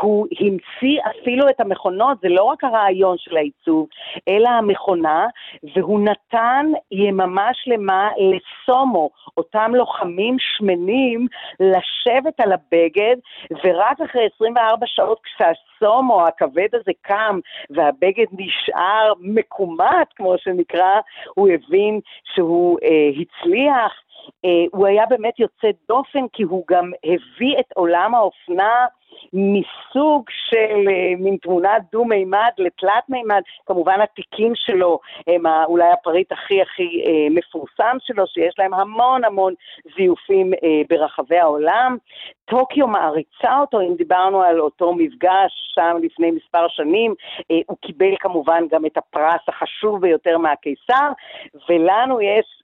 הוא 0.01 0.27
המציא 0.39 0.99
אפילו 1.09 1.49
את 1.49 1.59
המכונות, 1.59 2.17
זה 2.21 2.29
לא 2.29 2.43
רק 2.43 2.63
הרעיון 2.63 3.17
של 3.17 3.37
העיצוב, 3.37 3.87
אלא 4.27 4.49
המכונה, 4.49 5.27
והוא 5.75 5.99
נתן 5.99 6.65
יממה 6.91 7.49
שלמה 7.53 8.09
לסומו, 8.17 9.09
אותם 9.37 9.71
לוחמים 9.75 10.35
שמנים, 10.39 11.27
לשבת 11.59 12.39
על 12.39 12.51
הבגד 12.51 13.15
ורק 13.63 14.01
אחרי 14.01 14.27
24 14.35 14.85
שעות 14.87 15.19
כשהסומו 15.23 16.27
הכבד 16.27 16.67
הזה 16.73 16.91
קם 17.01 17.39
והבגד 17.69 18.25
נשאר 18.31 19.13
מקומט, 19.19 20.07
כמו 20.15 20.37
שנקרא, 20.37 20.99
הוא 21.35 21.49
הבין 21.49 21.99
שהוא 22.33 22.77
אה, 22.83 23.09
הצליח. 23.21 24.01
אה, 24.45 24.65
הוא 24.71 24.87
היה 24.87 25.05
באמת 25.05 25.39
יוצא 25.39 25.67
דופן 25.87 26.27
כי 26.33 26.43
הוא 26.43 26.63
גם 26.69 26.91
הביא 27.03 27.59
את 27.59 27.71
עולם 27.75 28.15
האופנה 28.15 28.85
מסוג 29.33 30.23
של 30.29 30.89
אה, 30.89 31.13
מין 31.17 31.37
תמונה 31.41 31.73
דו-מימד 31.91 32.51
לתלת 32.57 33.09
מימד, 33.09 33.41
כמובן 33.65 34.01
התיקים 34.01 34.51
שלו 34.55 34.99
הם 35.27 35.43
אולי 35.65 35.91
הפריט 35.91 36.31
הכי 36.31 36.61
הכי 36.61 37.03
אה, 37.05 37.27
מפורסם 37.29 37.97
שלו, 37.99 38.27
שיש 38.27 38.55
להם 38.57 38.73
המון 38.73 39.25
המון 39.25 39.53
זיופים 39.97 40.53
אה, 40.53 40.81
ברחבי 40.89 41.37
העולם. 41.37 41.97
טוקיו 42.45 42.87
מעריצה 42.87 43.59
אותו, 43.59 43.81
אם 43.81 43.95
דיברנו 43.95 44.41
על 44.41 44.59
אותו 44.59 44.93
מפגש 44.93 45.51
שם 45.75 45.97
לפני 46.01 46.31
מספר 46.31 46.67
שנים, 46.67 47.13
הוא 47.67 47.77
קיבל 47.81 48.15
כמובן 48.19 48.63
גם 48.71 48.85
את 48.85 48.97
הפרס 48.97 49.41
החשוב 49.47 50.01
ביותר 50.01 50.37
מהקיסר, 50.37 51.09
ולנו 51.69 52.21
יש 52.21 52.61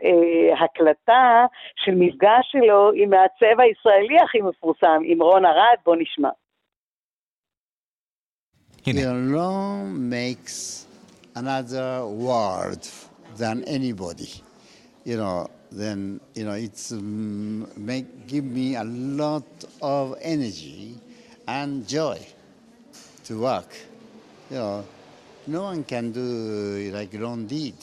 הקלטה 0.60 1.46
של 1.76 1.96
מפגש 1.96 2.52
שלו 2.52 2.92
עם 2.96 3.14
העצב 3.14 3.60
הישראלי 3.60 4.20
הכי 4.20 4.42
מפורסם, 4.42 5.02
עם 5.06 5.22
רון 5.22 5.46
ארד, 5.46 5.78
בוא 5.86 5.96
נשמע. 6.00 6.30
He 8.84 9.02
alone 9.02 10.10
makes 10.10 10.86
another 11.36 12.06
world 12.06 12.86
than 13.38 13.64
anybody. 13.64 14.30
You 15.06 15.16
know, 15.16 15.50
then 15.72 16.20
you 16.36 16.44
know 16.44 16.52
it's 16.52 16.92
um, 16.92 17.66
make 17.78 18.28
give 18.28 18.44
me 18.44 18.76
a 18.76 18.84
lot 18.84 19.46
of 19.82 20.18
energy 20.22 21.00
and 21.48 21.88
joy 21.88 22.20
to 23.24 23.40
work. 23.40 23.74
You 24.52 24.58
know, 24.58 24.86
no 25.48 25.62
one 25.64 25.86
can 25.86 26.12
do 26.12 26.92
like 26.94 27.14
Ron 27.14 27.48
did. 27.48 27.76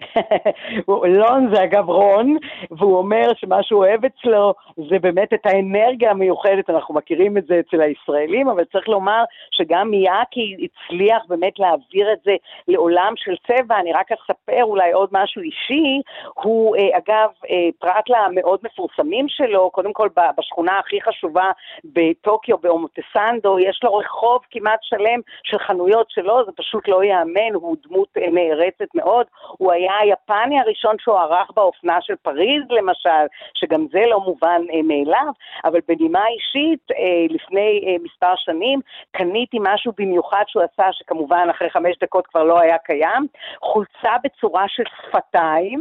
לון 0.88 1.54
זה 1.54 1.64
אגב 1.64 1.88
רון, 1.88 2.36
והוא 2.70 2.98
אומר 2.98 3.28
שמה 3.36 3.62
שהוא 3.62 3.84
אוהב 3.84 4.04
אצלו 4.04 4.54
זה 4.76 4.98
באמת 4.98 5.32
את 5.32 5.46
האנרגיה 5.46 6.10
המיוחדת, 6.10 6.70
אנחנו 6.70 6.94
מכירים 6.94 7.38
את 7.38 7.46
זה 7.46 7.60
אצל 7.60 7.80
הישראלים, 7.80 8.48
אבל 8.48 8.64
צריך 8.64 8.88
לומר 8.88 9.24
שגם 9.50 9.90
מיאקי 9.90 10.56
הצליח 10.64 11.22
באמת 11.28 11.58
להעביר 11.58 12.12
את 12.12 12.18
זה 12.24 12.36
לעולם 12.68 13.12
של 13.16 13.34
צבע, 13.46 13.80
אני 13.80 13.92
רק 13.92 14.12
אספר 14.12 14.64
אולי 14.64 14.92
עוד 14.92 15.08
משהו 15.12 15.42
אישי, 15.42 16.00
הוא 16.34 16.76
אה, 16.76 16.98
אגב, 16.98 17.30
אה, 17.50 17.68
פרט 17.78 18.04
למאוד 18.08 18.60
מפורסמים 18.62 19.28
שלו, 19.28 19.70
קודם 19.70 19.92
כל 19.92 20.08
בשכונה 20.38 20.78
הכי 20.78 21.00
חשובה 21.02 21.50
בטוקיו, 21.84 22.58
באומוטסנדו, 22.58 23.58
יש 23.58 23.80
לו 23.82 23.96
רחוב 23.96 24.38
כמעט 24.50 24.78
שלם 24.82 25.20
של 25.44 25.58
חנויות 25.58 26.10
שלו, 26.10 26.44
זה 26.46 26.52
פשוט 26.56 26.88
לא 26.88 27.04
ייאמן, 27.04 27.54
הוא 27.54 27.76
דמות 27.88 28.08
אה, 28.16 28.30
נערצת 28.30 28.94
מאוד, 28.94 29.26
הוא 29.58 29.72
היה 29.72 29.89
היפני 29.98 30.60
הראשון 30.60 30.96
שהוערך 30.98 31.50
באופנה 31.54 31.98
של 32.00 32.14
פריז 32.22 32.62
למשל, 32.70 33.26
שגם 33.54 33.86
זה 33.92 34.00
לא 34.10 34.20
מובן 34.20 34.62
אה, 34.72 34.82
מאליו, 34.84 35.32
אבל 35.64 35.80
בנימה 35.88 36.26
אישית, 36.26 36.90
אה, 36.90 37.34
לפני 37.34 37.80
אה, 37.86 37.96
מספר 38.02 38.32
שנים, 38.36 38.80
קניתי 39.10 39.56
משהו 39.60 39.92
במיוחד 39.98 40.44
שהוא 40.46 40.62
עשה, 40.62 40.92
שכמובן 40.92 41.48
אחרי 41.50 41.70
חמש 41.70 41.96
דקות 42.02 42.26
כבר 42.26 42.44
לא 42.44 42.60
היה 42.60 42.78
קיים, 42.78 43.26
חולצה 43.62 44.12
בצורה 44.24 44.64
של 44.68 44.82
שפתיים, 45.02 45.80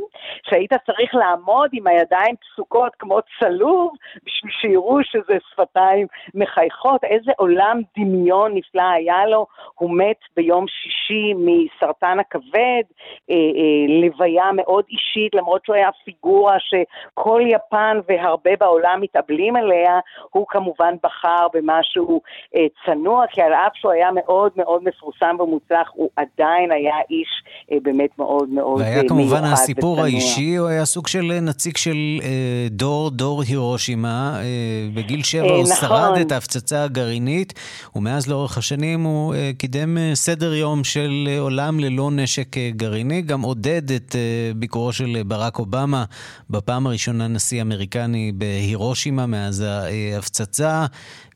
שהיית 0.49 0.73
צריך 0.73 1.15
לעמוד 1.15 1.69
עם 1.73 1.87
הידיים 1.87 2.35
פסוקות 2.35 2.95
כמו 2.99 3.19
צלוב, 3.39 3.91
בשביל 4.25 4.51
שיראו 4.51 5.03
שזה 5.03 5.37
שפתיים 5.51 6.07
מחייכות, 6.33 7.03
איזה 7.03 7.31
עולם 7.37 7.81
דמיון 7.97 8.51
נפלא 8.55 8.89
היה 8.93 9.25
לו, 9.25 9.45
הוא 9.75 9.97
מת 9.97 10.19
ביום 10.35 10.65
שישי 10.67 11.33
מסרטן 11.37 12.19
הכבד, 12.19 12.83
אה, 13.29 13.35
אה, 13.35 13.98
לוויה 14.01 14.49
מאוד 14.55 14.83
אישית, 14.89 15.35
למרות 15.35 15.61
שהוא 15.65 15.75
היה 15.75 15.89
פיגורה 16.05 16.57
שכל 16.59 17.41
יפן 17.47 17.97
והרבה 18.09 18.51
בעולם 18.59 18.99
מתאבלים 19.01 19.55
עליה, 19.55 19.99
הוא 20.29 20.45
כמובן 20.49 20.93
בחר 21.03 21.47
במשהו 21.53 22.21
אה, 22.55 22.65
צנוע, 22.85 23.25
כי 23.31 23.41
על 23.41 23.53
אף 23.53 23.71
שהוא 23.75 23.91
היה 23.91 24.09
מאוד 24.11 24.51
מאוד 24.55 24.83
מפורסם 24.83 25.35
ומוצלח, 25.39 25.87
הוא 25.93 26.09
עדיין 26.15 26.71
היה 26.71 26.95
איש 27.09 27.27
אה, 27.71 27.77
באמת 27.83 28.09
מאוד 28.19 28.49
מאוד 28.49 28.79
מיוחד. 28.79 28.81
והיה 28.81 29.01
אה, 29.01 29.07
כמובן 29.09 29.43
הסיפור 29.43 29.93
וצנוע. 29.93 30.05
האישי, 30.05 30.55
הוא 30.55 30.67
היה 30.67 30.85
סוג 30.85 31.07
של 31.07 31.31
אה, 31.31 31.39
נציג 31.39 31.77
של 31.77 31.97
אה, 32.23 32.67
דור, 32.69 33.09
דור 33.09 33.41
הירושימה. 33.49 34.39
אה, 34.39 34.87
בגיל 34.93 35.23
שבע 35.23 35.43
אה, 35.43 35.55
הוא 35.55 35.63
נכון. 35.63 35.75
שרד 35.89 36.17
את 36.21 36.31
ההפצצה 36.31 36.83
הגרעינית, 36.83 37.53
ומאז 37.95 38.29
לאורך 38.29 38.57
השנים 38.57 39.03
הוא 39.03 39.33
אה, 39.35 39.51
קידם 39.57 39.97
אה, 39.97 40.11
סדר 40.13 40.53
יום 40.53 40.83
של 40.83 41.27
אה, 41.27 41.39
עולם 41.39 41.79
ללא 41.79 42.09
נשק 42.11 42.57
אה, 42.57 42.69
גרעיני, 42.75 43.21
גם 43.21 43.41
עודד 43.41 43.88
את 43.95 44.15
אה, 44.15 44.51
ביקורו 44.55 44.93
של 44.93 45.23
ברק 45.25 45.59
אובמה, 45.59 46.03
בפעם 46.49 46.87
הראשונה 46.87 47.27
נשיא 47.27 47.61
אמריקני 47.61 48.31
בהירושימה 48.35 49.25
מאז 49.25 49.61
ההפצצה, 49.61 50.85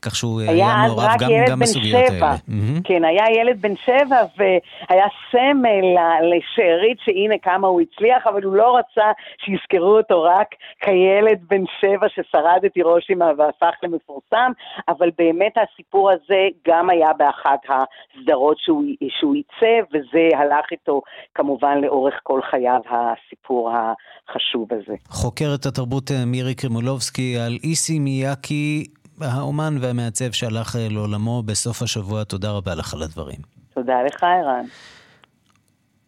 כך 0.04 0.16
שהוא 0.16 0.40
היה, 0.40 0.50
היה 0.50 0.86
מעורב 0.86 1.10
גם, 1.18 1.30
גם 1.48 1.58
בסוגיות 1.58 2.06
שבע. 2.08 2.26
האלה. 2.26 2.36
כן, 2.84 3.04
היה 3.04 3.24
ילד 3.40 3.60
בן 3.60 3.76
שבע 3.76 4.22
והיה 4.36 5.06
סמל 5.30 5.86
לשארית 6.22 6.98
שהנה 7.04 7.34
כמה 7.42 7.68
הוא 7.68 7.80
הצליח, 7.80 8.26
אבל 8.26 8.42
הוא 8.42 8.56
לא 8.56 8.76
רצה 8.76 9.10
שיזכרו 9.38 9.96
אותו 9.96 10.22
רק 10.22 10.54
כילד 10.80 11.38
בן 11.48 11.64
שבע 11.80 12.06
ששרד 12.08 12.60
את 12.66 12.74
הירושימה 12.74 13.30
והפך 13.38 13.74
למפורסם, 13.82 14.52
אבל 14.88 15.10
באמת 15.18 15.52
הסיפור 15.56 16.10
הזה 16.10 16.48
גם 16.68 16.90
היה 16.90 17.12
באחת 17.12 17.60
הסדרות 17.68 18.58
שהוא, 18.58 18.84
שהוא 19.08 19.34
עיצב, 19.34 19.86
וזה 19.92 20.28
הלך 20.38 20.66
איתו 20.72 21.02
כמובן 21.34 21.78
לאורך 21.80 22.20
כל 22.22 22.33
חייו 22.50 22.80
הסיפור 22.90 23.70
החשוב 23.70 24.68
הזה. 24.70 24.96
חוקרת 25.08 25.66
התרבות 25.66 26.10
אה, 26.10 26.24
מירי 26.24 26.54
קרימולובסקי 26.54 27.38
על 27.38 27.58
איסי 27.64 27.98
מיאקי, 27.98 28.84
האומן 29.20 29.74
והמעצב 29.80 30.32
שהלך 30.32 30.76
אה, 30.76 30.88
לעולמו 30.90 31.42
בסוף 31.42 31.82
השבוע. 31.82 32.24
תודה 32.24 32.50
רבה 32.50 32.74
לך 32.74 32.94
על 32.94 33.02
הדברים. 33.02 33.38
תודה 33.74 34.02
לך, 34.02 34.22
ערן. 34.22 34.64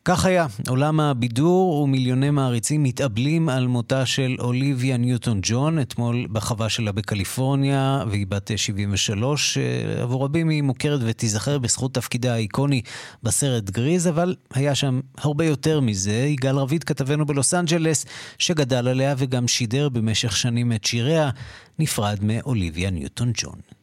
כך 0.08 0.24
היה, 0.24 0.46
עולם 0.68 1.00
הבידור 1.00 1.72
ומיליוני 1.74 2.30
מעריצים 2.30 2.82
מתאבלים 2.82 3.48
על 3.48 3.66
מותה 3.66 4.06
של 4.06 4.36
אוליביה 4.38 4.96
ניוטון 4.96 5.38
ג'ון, 5.42 5.78
אתמול 5.80 6.26
בחווה 6.32 6.68
שלה 6.68 6.92
בקליפורניה, 6.92 8.04
והיא 8.10 8.26
בת 8.26 8.50
73. 8.56 9.58
עבור 10.02 10.24
רבים 10.24 10.48
היא 10.48 10.62
מוכרת 10.62 11.00
ותיזכר 11.02 11.58
בזכות 11.58 11.94
תפקידה 11.94 12.34
האיקוני 12.34 12.82
בסרט 13.22 13.70
גריז, 13.70 14.08
אבל 14.08 14.34
היה 14.54 14.74
שם 14.74 15.00
הרבה 15.18 15.44
יותר 15.44 15.80
מזה. 15.80 16.12
יגאל 16.12 16.56
רביד, 16.56 16.84
כתבנו 16.84 17.26
בלוס 17.26 17.54
אנג'לס, 17.54 18.06
שגדל 18.38 18.88
עליה 18.88 19.14
וגם 19.18 19.48
שידר 19.48 19.88
במשך 19.88 20.36
שנים 20.36 20.72
את 20.72 20.84
שיריה, 20.84 21.30
נפרד 21.78 22.18
מאוליביה 22.22 22.90
ניוטון 22.90 23.32
ג'ון. 23.34 23.75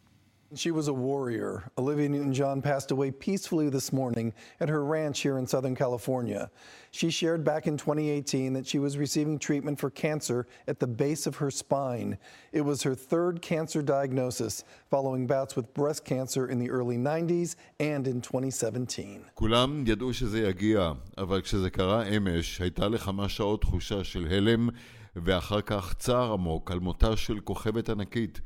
She 0.55 0.71
was 0.71 0.89
a 0.89 0.95
warrior. 0.95 1.71
Olivia 1.77 2.09
Newton 2.09 2.33
John 2.33 2.63
passed 2.63 2.91
away 2.91 3.11
peacefully 3.11 3.69
this 3.69 3.93
morning 3.93 4.33
at 4.61 4.71
her 4.71 4.83
ranch 4.83 5.21
here 5.21 5.37
in 5.37 5.47
Southern 5.47 5.75
California. 5.75 6.51
She 6.91 7.11
shared 7.11 7.45
back 7.45 7.67
in 7.67 7.77
2018 7.77 8.55
that 8.55 8.67
she 8.67 8.79
was 8.79 8.97
receiving 8.97 9.39
treatment 9.39 9.79
for 9.79 9.91
cancer 9.91 10.47
at 10.67 10.81
the 10.81 10.87
base 10.87 11.27
of 11.27 11.37
her 11.37 11.51
spine. 11.51 12.17
It 12.51 12.63
was 12.63 12.83
her 12.83 12.95
third 12.95 13.43
cancer 13.43 13.83
diagnosis, 13.83 14.65
following 14.91 15.27
bouts 15.27 15.55
with 15.55 15.75
breast 15.75 16.07
cancer 16.07 16.49
in 16.49 16.59
the 16.59 16.71
early 16.71 16.97
90s 16.97 17.57
and 17.79 18.09
in 18.09 18.23
2017. 18.23 19.25
כולם 19.35 19.85
ידעו 19.87 20.15
שזה 20.15 20.41
יגיע, 20.41 20.93
אבל 21.19 21.41
כשזה 21.41 21.71
קרה 21.71 22.03
אמש, 22.07 22.61
הייתה 22.61 22.89
לכמה 22.89 23.29
שעות 23.29 23.61
תחושה 23.61 24.05
של 24.05 24.27
הלם, 24.31 24.69
ואחר 25.17 25.61
כך 25.61 25.95
צער 25.99 26.33
עמוק 26.33 26.71
על 26.71 26.79
מותה 26.79 27.17
של 27.17 27.41
כוכבת 27.41 27.89
ענקית. 27.91 28.41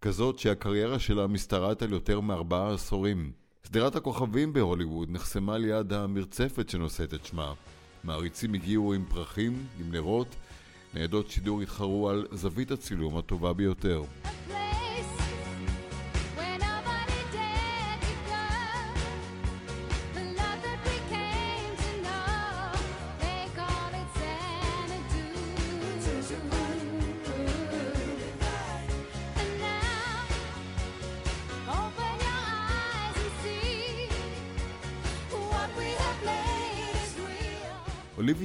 כזאת 0.00 0.38
שהקריירה 0.38 0.98
שלה 0.98 1.26
משתרעת 1.26 1.82
על 1.82 1.92
יותר 1.92 2.20
מארבעה 2.20 2.74
עשורים. 2.74 3.32
שדרת 3.66 3.96
הכוכבים 3.96 4.52
בהוליווד 4.52 5.10
נחסמה 5.10 5.58
ליד 5.58 5.92
המרצפת 5.92 6.68
שנושאת 6.68 7.14
את 7.14 7.24
שמה. 7.26 7.52
מעריצים 8.04 8.54
הגיעו 8.54 8.94
עם 8.94 9.04
פרחים, 9.08 9.66
עם 9.80 9.92
נרות, 9.92 10.36
ניידות 10.94 11.30
שידור 11.30 11.60
התחרו 11.62 12.10
על 12.10 12.26
זווית 12.32 12.70
הצילום 12.70 13.16
הטובה 13.16 13.52
ביותר. 13.52 14.02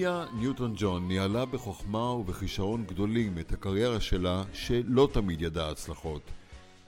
אוליביה 0.06 0.26
ניוטון 0.40 0.74
ג'ון 0.78 1.08
ניהלה 1.08 1.46
בחוכמה 1.46 2.12
ובכישרון 2.12 2.86
גדולים 2.86 3.40
את 3.40 3.52
הקריירה 3.52 4.00
שלה 4.00 4.44
שלא 4.54 5.10
תמיד 5.14 5.42
ידעה 5.42 5.70
הצלחות. 5.70 6.22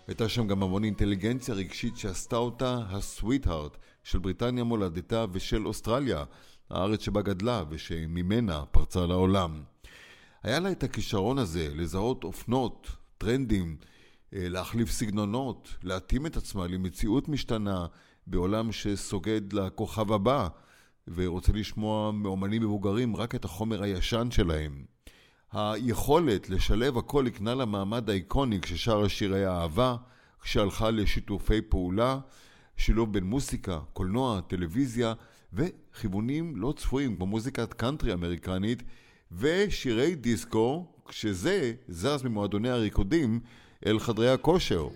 הייתה 0.07 0.30
שם 0.30 0.47
גם 0.47 0.63
המון 0.63 0.84
אינטליגנציה 0.84 1.55
רגשית 1.55 1.97
שעשתה 1.97 2.36
אותה 2.36 2.78
הסוויט-הארט 2.89 3.78
של 4.03 4.20
בריטניה 4.20 4.63
מולדתה 4.63 5.26
ושל 5.32 5.68
אוסטרליה, 5.68 6.24
הארץ 6.70 7.01
שבה 7.01 7.22
גדלה 7.22 7.63
ושממנה 7.70 8.66
פרצה 8.66 9.05
לעולם. 9.05 9.63
היה 10.43 10.59
לה 10.59 10.72
את 10.72 10.84
הכישרון 10.84 11.38
הזה 11.38 11.70
לזהות 11.76 12.24
אופנות, 12.24 12.88
טרנדים, 13.18 13.78
אה, 14.34 14.49
להחליף 14.49 14.91
סגנונות, 14.91 15.70
להתאים 15.84 16.26
את 16.26 16.38
עצמה 16.38 16.68
למציאות 16.68 17.30
משתנה 17.30 17.86
בעולם 18.28 18.72
שסוגד 18.72 19.53
לכוכב 19.53 20.11
הבא. 20.11 20.47
ורוצה 21.08 21.51
לשמוע 21.51 22.12
מאומנים 22.12 22.62
מבוגרים 22.62 23.16
רק 23.16 23.36
את 23.36 23.45
החומר 23.45 23.84
הישן 23.84 24.28
שלהם. 24.32 24.86
היכולת 25.51 26.49
לשלב 26.49 26.97
הכל 26.97 27.28
הקנה 27.28 27.56
לה 27.56 27.66
מעמד 27.66 28.10
האיקוני 28.10 28.62
כששרה 28.62 29.10
שירי 29.10 29.47
אהבה, 29.47 29.95
כשהלכה 30.41 30.91
לשיתופי 30.91 31.62
פעולה, 31.62 32.20
שילוב 32.78 33.14
בין 33.14 33.24
מוסיקה, 33.24 33.80
קולנוע, 33.93 34.41
טלוויזיה 34.41 35.14
וכיוונים 35.53 36.56
לא 36.56 36.74
צפויים 36.78 37.16
כמו 37.16 37.26
מוזיקת 37.26 37.74
קאנטרי 37.74 38.14
אמריקנית 38.14 38.84
ושירי 39.32 40.16
דיסקו, 40.16 40.86
כשזה 41.08 41.74
זז 41.88 42.24
ממועדוני 42.24 42.70
הריקודים 42.70 43.39
אל 43.86 43.99
חדרי 43.99 44.30
הכושר. 44.30 44.88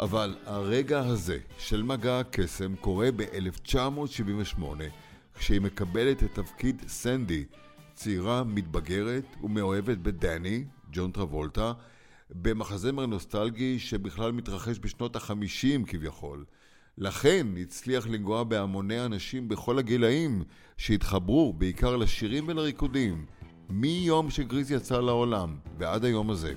אבל 0.00 0.34
הרגע 0.44 1.00
הזה 1.00 1.38
של 1.58 1.82
מגע 1.82 2.20
הקסם 2.20 2.76
קורה 2.76 3.08
ב-1978 3.16 4.62
כשהיא 5.38 5.60
מקבלת 5.60 6.22
את 6.22 6.34
תפקיד 6.34 6.82
סנדי, 6.88 7.44
צעירה 7.94 8.44
מתבגרת 8.44 9.24
ומאוהבת 9.42 9.98
בדני, 9.98 10.64
ג'ון 10.92 11.10
טרבולטה, 11.10 11.72
במחזמר 12.30 13.06
נוסטלגי 13.06 13.78
שבכלל 13.78 14.32
מתרחש 14.32 14.78
בשנות 14.80 15.16
החמישים 15.16 15.84
כביכול. 15.84 16.44
לכן 16.98 17.46
הצליח 17.60 18.06
לנגוע 18.06 18.44
בהמוני 18.44 19.04
אנשים 19.04 19.48
בכל 19.48 19.78
הגילאים 19.78 20.42
שהתחברו 20.76 21.52
בעיקר 21.52 21.96
לשירים 21.96 22.48
ולריקודים 22.48 23.26
מיום 23.70 24.30
שגריז 24.30 24.70
יצא 24.70 25.00
לעולם 25.00 25.56
ועד 25.78 26.04
היום 26.04 26.30
הזה. 26.30 26.54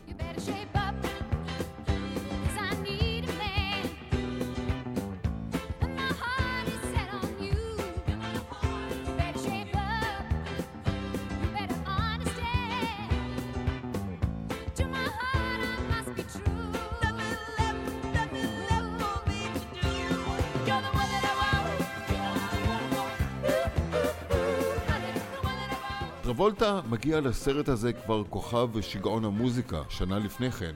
טרבולטה 26.39 26.81
מגיע 26.89 27.21
לסרט 27.21 27.69
הזה 27.69 27.93
כבר 27.93 28.23
כוכב 28.23 28.69
ושיגעון 28.73 29.25
המוזיקה, 29.25 29.81
שנה 29.89 30.19
לפני 30.19 30.51
כן. 30.51 30.75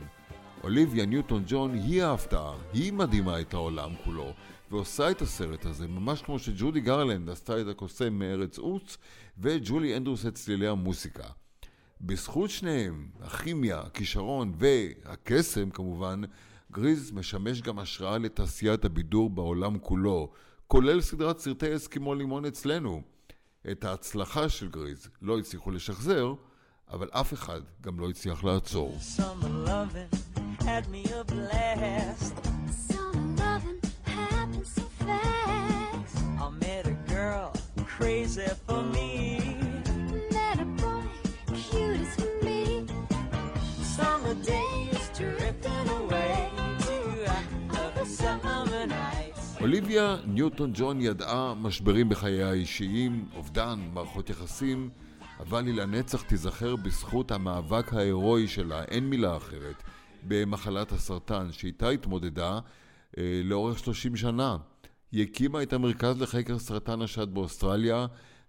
אוליביה 0.63 1.05
ניוטון 1.05 1.43
ג'ון 1.47 1.73
היא 1.73 2.03
ההפתעה, 2.03 2.53
היא 2.73 2.93
מדהימה 2.93 3.41
את 3.41 3.53
העולם 3.53 3.91
כולו, 4.03 4.33
ועושה 4.71 5.11
את 5.11 5.21
הסרט 5.21 5.65
הזה, 5.65 5.87
ממש 5.87 6.21
כמו 6.21 6.39
שג'ודי 6.39 6.79
גרלנד 6.79 7.29
עשתה 7.29 7.61
את 7.61 7.67
הקוסם 7.67 8.13
מארץ 8.13 8.57
עוץ, 8.57 8.97
וג'ולי 9.37 9.97
אנדרוס 9.97 10.25
את 10.25 10.35
צלילי 10.35 10.67
המוסיקה. 10.67 11.27
בזכות 12.01 12.49
שניהם, 12.49 13.07
הכימיה, 13.21 13.79
הכישרון 13.79 14.53
והקסם 14.57 15.69
כמובן, 15.69 16.21
גריז 16.71 17.11
משמש 17.11 17.61
גם 17.61 17.79
השראה 17.79 18.17
לתעשיית 18.17 18.85
הבידור 18.85 19.29
בעולם 19.29 19.79
כולו, 19.79 20.31
כולל 20.67 21.01
סדרת 21.01 21.39
סרטי 21.39 21.75
אסקימו 21.75 22.15
לימון 22.15 22.45
אצלנו. 22.45 23.12
את 23.71 23.83
ההצלחה 23.83 24.49
של 24.49 24.69
גריז 24.69 25.07
לא 25.21 25.39
הצליחו 25.39 25.71
לשחזר, 25.71 26.33
אבל 26.91 27.09
אף 27.11 27.33
אחד 27.33 27.61
גם 27.81 27.99
לא 27.99 28.09
הצליח 28.09 28.43
לעצור. 28.43 28.97
crazy 37.99 38.49
for 38.67 38.81
me. 38.93 39.72
אוליביה 49.73 50.17
ניוטון 50.27 50.71
ג'ון 50.73 51.01
ידעה 51.01 51.53
משברים 51.53 52.09
בחייה 52.09 52.49
האישיים, 52.49 53.29
אובדן, 53.35 53.79
מערכות 53.93 54.29
יחסים, 54.29 54.89
אבל 55.39 55.65
היא 55.65 55.73
לנצח 55.73 56.21
תיזכר 56.21 56.75
בזכות 56.75 57.31
המאבק 57.31 57.93
ההירואי 57.93 58.47
שלה, 58.47 58.83
אין 58.83 59.09
מילה 59.09 59.37
אחרת, 59.37 59.83
במחלת 60.27 60.91
הסרטן 60.91 61.51
שאיתה 61.51 61.89
התמודדה 61.89 62.59
אה, 63.17 63.41
לאורך 63.43 63.79
30 63.79 64.15
שנה. 64.15 64.57
היא 65.11 65.23
הקימה 65.23 65.63
את 65.63 65.73
המרכז 65.73 66.21
לחקר 66.21 66.59
סרטן 66.59 67.01
השד 67.01 67.33
באוסטרליה, 67.33 68.05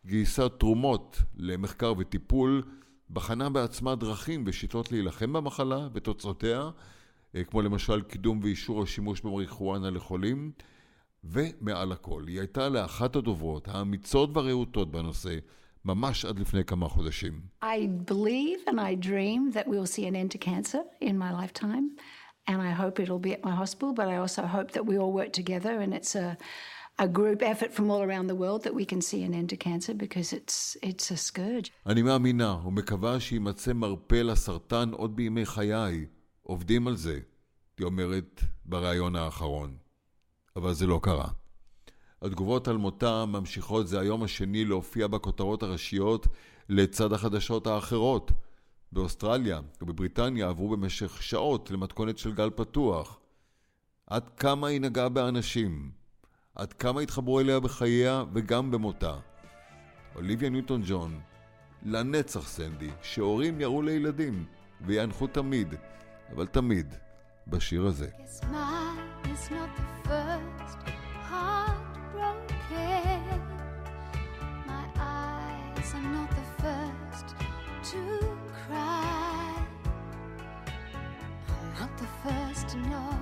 גייסה 0.06 0.48
תרומות 0.48 1.22
למחקר 1.36 1.92
וטיפול, 1.98 2.62
בחנה 3.10 3.50
בעצמה 3.50 3.94
דרכים 3.94 4.44
ושיטות 4.46 4.92
להילחם 4.92 5.32
במחלה 5.32 5.88
ותוצאותיה, 5.94 6.70
אה, 7.34 7.44
כמו 7.44 7.62
למשל 7.62 8.02
קידום 8.02 8.40
ואישור 8.42 8.82
השימוש 8.82 9.20
במריחואנה 9.20 9.90
לחולים. 9.90 10.52
ומעל 11.24 11.92
הכל, 11.92 12.22
היא 12.26 12.38
הייתה 12.40 12.68
לאחת 12.68 13.16
הדוברות 13.16 13.68
האמיצות 13.68 14.36
והרהוטות 14.36 14.90
בנושא, 14.90 15.34
ממש 15.84 16.24
עד 16.24 16.38
לפני 16.38 16.64
כמה 16.64 16.88
חודשים. 16.88 17.40
I 17.62 17.88
believe 18.10 18.68
and 18.68 18.78
I 18.80 18.94
dream 18.94 19.52
that 19.56 19.66
we 19.66 19.76
will 19.78 19.86
see 19.86 20.06
an 20.06 20.16
end 20.16 20.30
to 20.30 20.38
cancer 20.38 20.80
in 21.00 21.18
my 21.18 21.32
lifetime, 21.32 21.86
and 22.48 22.58
I 22.62 22.72
hope 22.82 23.00
it'll 23.00 23.24
be 23.28 23.32
at 23.32 23.44
my 23.44 23.54
hospital, 23.62 23.92
but 23.94 24.06
I 24.08 24.16
also 24.16 24.42
hope 24.56 24.70
that 24.72 24.84
we 24.90 24.96
all 24.98 25.12
work 25.20 25.32
together 25.40 25.74
and 25.82 25.92
it's 25.98 26.14
a 26.14 26.36
a 26.98 27.08
group 27.08 27.42
effort 27.42 27.72
from 27.76 27.90
all 27.90 28.02
around 28.02 28.26
the 28.28 28.38
world 28.42 28.62
that 28.62 28.74
we 28.74 28.84
can 28.84 29.00
see 29.00 29.22
an 29.24 29.34
end 29.34 29.48
to 29.50 29.56
cancer 29.56 29.94
because 29.94 30.32
it's, 30.32 30.76
it's 30.82 31.10
a 31.10 31.16
scourge. 31.16 31.70
אני 31.86 32.02
מאמינה 32.02 32.58
ומקווה 32.66 33.20
שיימצא 33.20 33.72
מרפא 33.72 34.14
לסרטן 34.14 34.90
עוד 34.92 35.16
בימי 35.16 35.46
חיי. 35.46 36.06
עובדים 36.42 36.88
על 36.88 36.96
זה, 36.96 37.18
היא 37.78 37.86
אומרת 37.86 38.40
בריאיון 38.64 39.16
האחרון. 39.16 39.83
אבל 40.56 40.72
זה 40.72 40.86
לא 40.86 41.00
קרה. 41.02 41.28
התגובות 42.22 42.68
על 42.68 42.76
מותה 42.76 43.24
ממשיכות 43.26 43.88
זה 43.88 44.00
היום 44.00 44.22
השני 44.22 44.64
להופיע 44.64 45.06
בכותרות 45.06 45.62
הראשיות 45.62 46.26
לצד 46.68 47.12
החדשות 47.12 47.66
האחרות. 47.66 48.32
באוסטרליה 48.94 49.60
ובבריטניה 49.82 50.48
עברו 50.48 50.68
במשך 50.68 51.22
שעות 51.22 51.70
למתכונת 51.70 52.18
של 52.18 52.32
גל 52.32 52.50
פתוח. 52.50 53.20
עד 54.06 54.28
כמה 54.28 54.68
היא 54.68 54.80
נגעה 54.80 55.08
באנשים? 55.08 55.90
עד 56.54 56.72
כמה 56.72 57.00
התחברו 57.00 57.40
אליה 57.40 57.60
בחייה 57.60 58.24
וגם 58.32 58.70
במותה? 58.70 59.16
אוליביה 60.14 60.50
ניוטון 60.50 60.82
ג'ון, 60.86 61.20
לנצח 61.82 62.48
סנדי, 62.48 62.90
שהורים 63.02 63.60
יראו 63.60 63.82
לילדים 63.82 64.44
ויענחו 64.80 65.26
תמיד, 65.26 65.74
אבל 66.34 66.46
תמיד, 66.46 66.94
בשיר 67.46 67.86
הזה. 67.86 68.08
first 70.04 70.78
heartbroken. 71.22 72.50
My 74.66 74.84
eyes 74.98 75.94
are 75.94 76.08
not 76.16 76.30
the 76.30 76.46
first 76.62 77.34
to 77.90 78.00
cry. 78.66 79.66
I'm 81.48 81.70
not 81.80 81.92
the 81.96 82.08
first 82.22 82.68
to 82.70 82.76
know. 82.88 83.18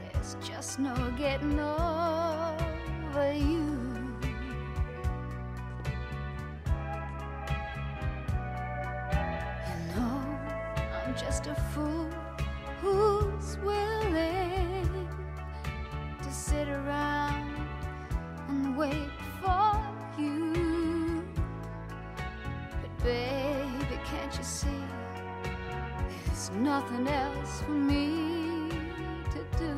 There's 0.00 0.36
just 0.40 0.78
no 0.78 0.94
getting 1.16 1.58
over 1.60 3.32
you. 3.32 3.66
You 9.68 9.78
know, 9.94 10.18
I'm 11.04 11.14
just 11.16 11.46
a 11.46 11.54
fool 11.72 12.08
who's 12.80 13.58
willing 13.58 14.43
sit 16.34 16.68
around 16.68 17.54
and 18.48 18.76
wait 18.76 19.10
for 19.40 19.80
you. 20.18 21.22
But, 22.82 23.04
baby, 23.04 23.98
can't 24.04 24.36
you 24.36 24.42
see? 24.42 24.82
There's 26.26 26.50
nothing 26.50 27.06
else 27.06 27.60
for 27.60 27.70
me 27.70 28.68
to 29.30 29.58
do. 29.58 29.72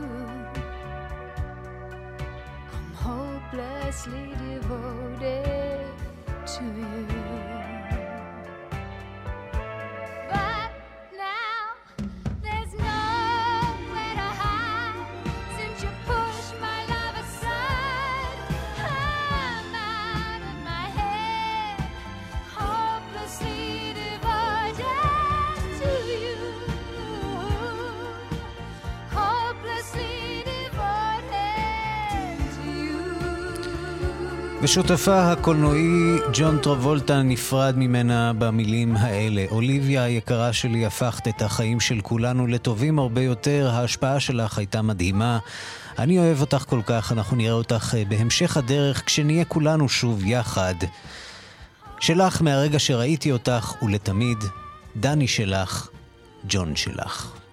I'm 2.73 2.93
hopelessly 2.95 4.35
devoted 4.39 5.93
to 6.47 6.65
you. 6.65 7.56
ושותפה 34.67 35.33
הקולנועי 35.33 36.19
ג'ון 36.33 36.59
טרבולטה 36.59 37.23
נפרד 37.23 37.75
ממנה 37.77 38.33
במילים 38.39 38.97
האלה. 38.97 39.45
אוליביה 39.51 40.03
היקרה 40.03 40.53
שלי, 40.53 40.87
הפכת 40.87 41.29
את 41.29 41.43
החיים 41.43 41.81
של 41.81 42.01
כולנו 42.01 42.47
לטובים 42.47 42.99
הרבה 42.99 43.23
יותר, 43.23 43.71
ההשפעה 43.73 44.21
שלך 44.21 44.59
הייתה 44.59 44.83
מדהימה. 44.83 45.39
אני 45.99 46.19
אוהב 46.19 46.41
אותך 46.41 46.65
כל 46.69 46.81
כך, 46.87 47.13
אנחנו 47.13 47.37
נראה 47.37 47.53
אותך 47.53 47.95
אה, 47.99 48.03
בהמשך 48.09 48.57
הדרך 48.57 49.03
כשנהיה 49.07 49.45
כולנו 49.45 49.89
שוב 49.89 50.25
יחד. 50.25 50.75
שלך 52.01 52.43
מהרגע 52.43 52.79
שראיתי 52.79 53.33
אותך 53.33 53.75
ולתמיד, 53.83 54.39
דני 54.97 55.29
שלך, 55.29 55.89
ג'ון 56.49 56.77
שלך. 56.77 57.46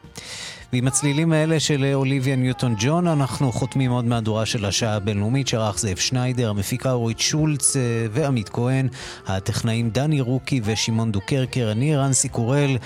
ועם 0.73 0.87
הצלילים 0.87 1.33
האלה 1.33 1.59
של 1.59 1.91
אוליביה 1.93 2.35
ניוטון 2.35 2.75
ג'ון 2.79 3.07
אנחנו 3.07 3.51
חותמים 3.51 3.91
עוד 3.91 4.05
מהדורה 4.05 4.45
של 4.45 4.65
השעה 4.65 4.95
הבינלאומית 4.95 5.47
שערך 5.47 5.79
זאב 5.79 5.97
שניידר, 5.97 6.49
המפיקה 6.49 6.91
אורית 6.91 7.19
שולץ 7.19 7.75
אה, 7.75 7.81
ועמית 8.11 8.49
כהן, 8.49 8.87
הטכנאים 9.27 9.89
דני 9.89 10.21
רוקי 10.21 10.61
ושמעון 10.63 11.11
דוקרקר, 11.11 11.71
אני 11.71 11.95
רנסי 11.95 12.29
קורל. 12.29 12.77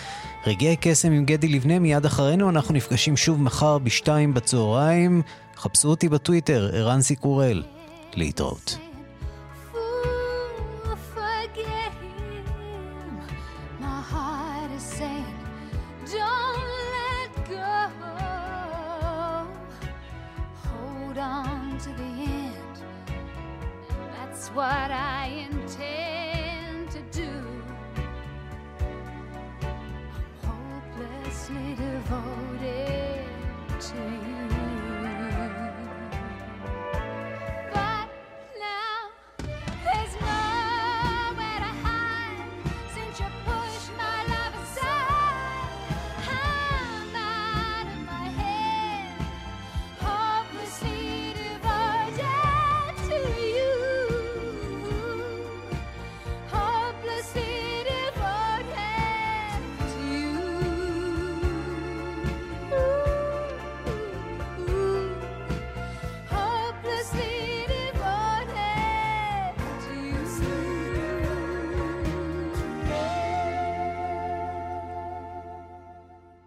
רגעי 0.48 0.76
קסם 0.82 1.12
עם 1.12 1.26
גדי 1.26 1.48
לבנה, 1.48 1.80
מיד 1.80 2.06
אחרינו 2.06 2.50
אנחנו 2.50 2.74
נפגשים 2.74 3.18
שוב 3.18 3.42
מחר 3.42 3.78
בשתיים 3.78 4.34
בצהריים. 4.34 5.22
חפשו 5.58 5.88
אותי 5.88 6.10
בטוויטר, 6.10 6.70
ערן 6.74 7.02
סיקורל. 7.02 7.64
להתראות. 8.16 8.87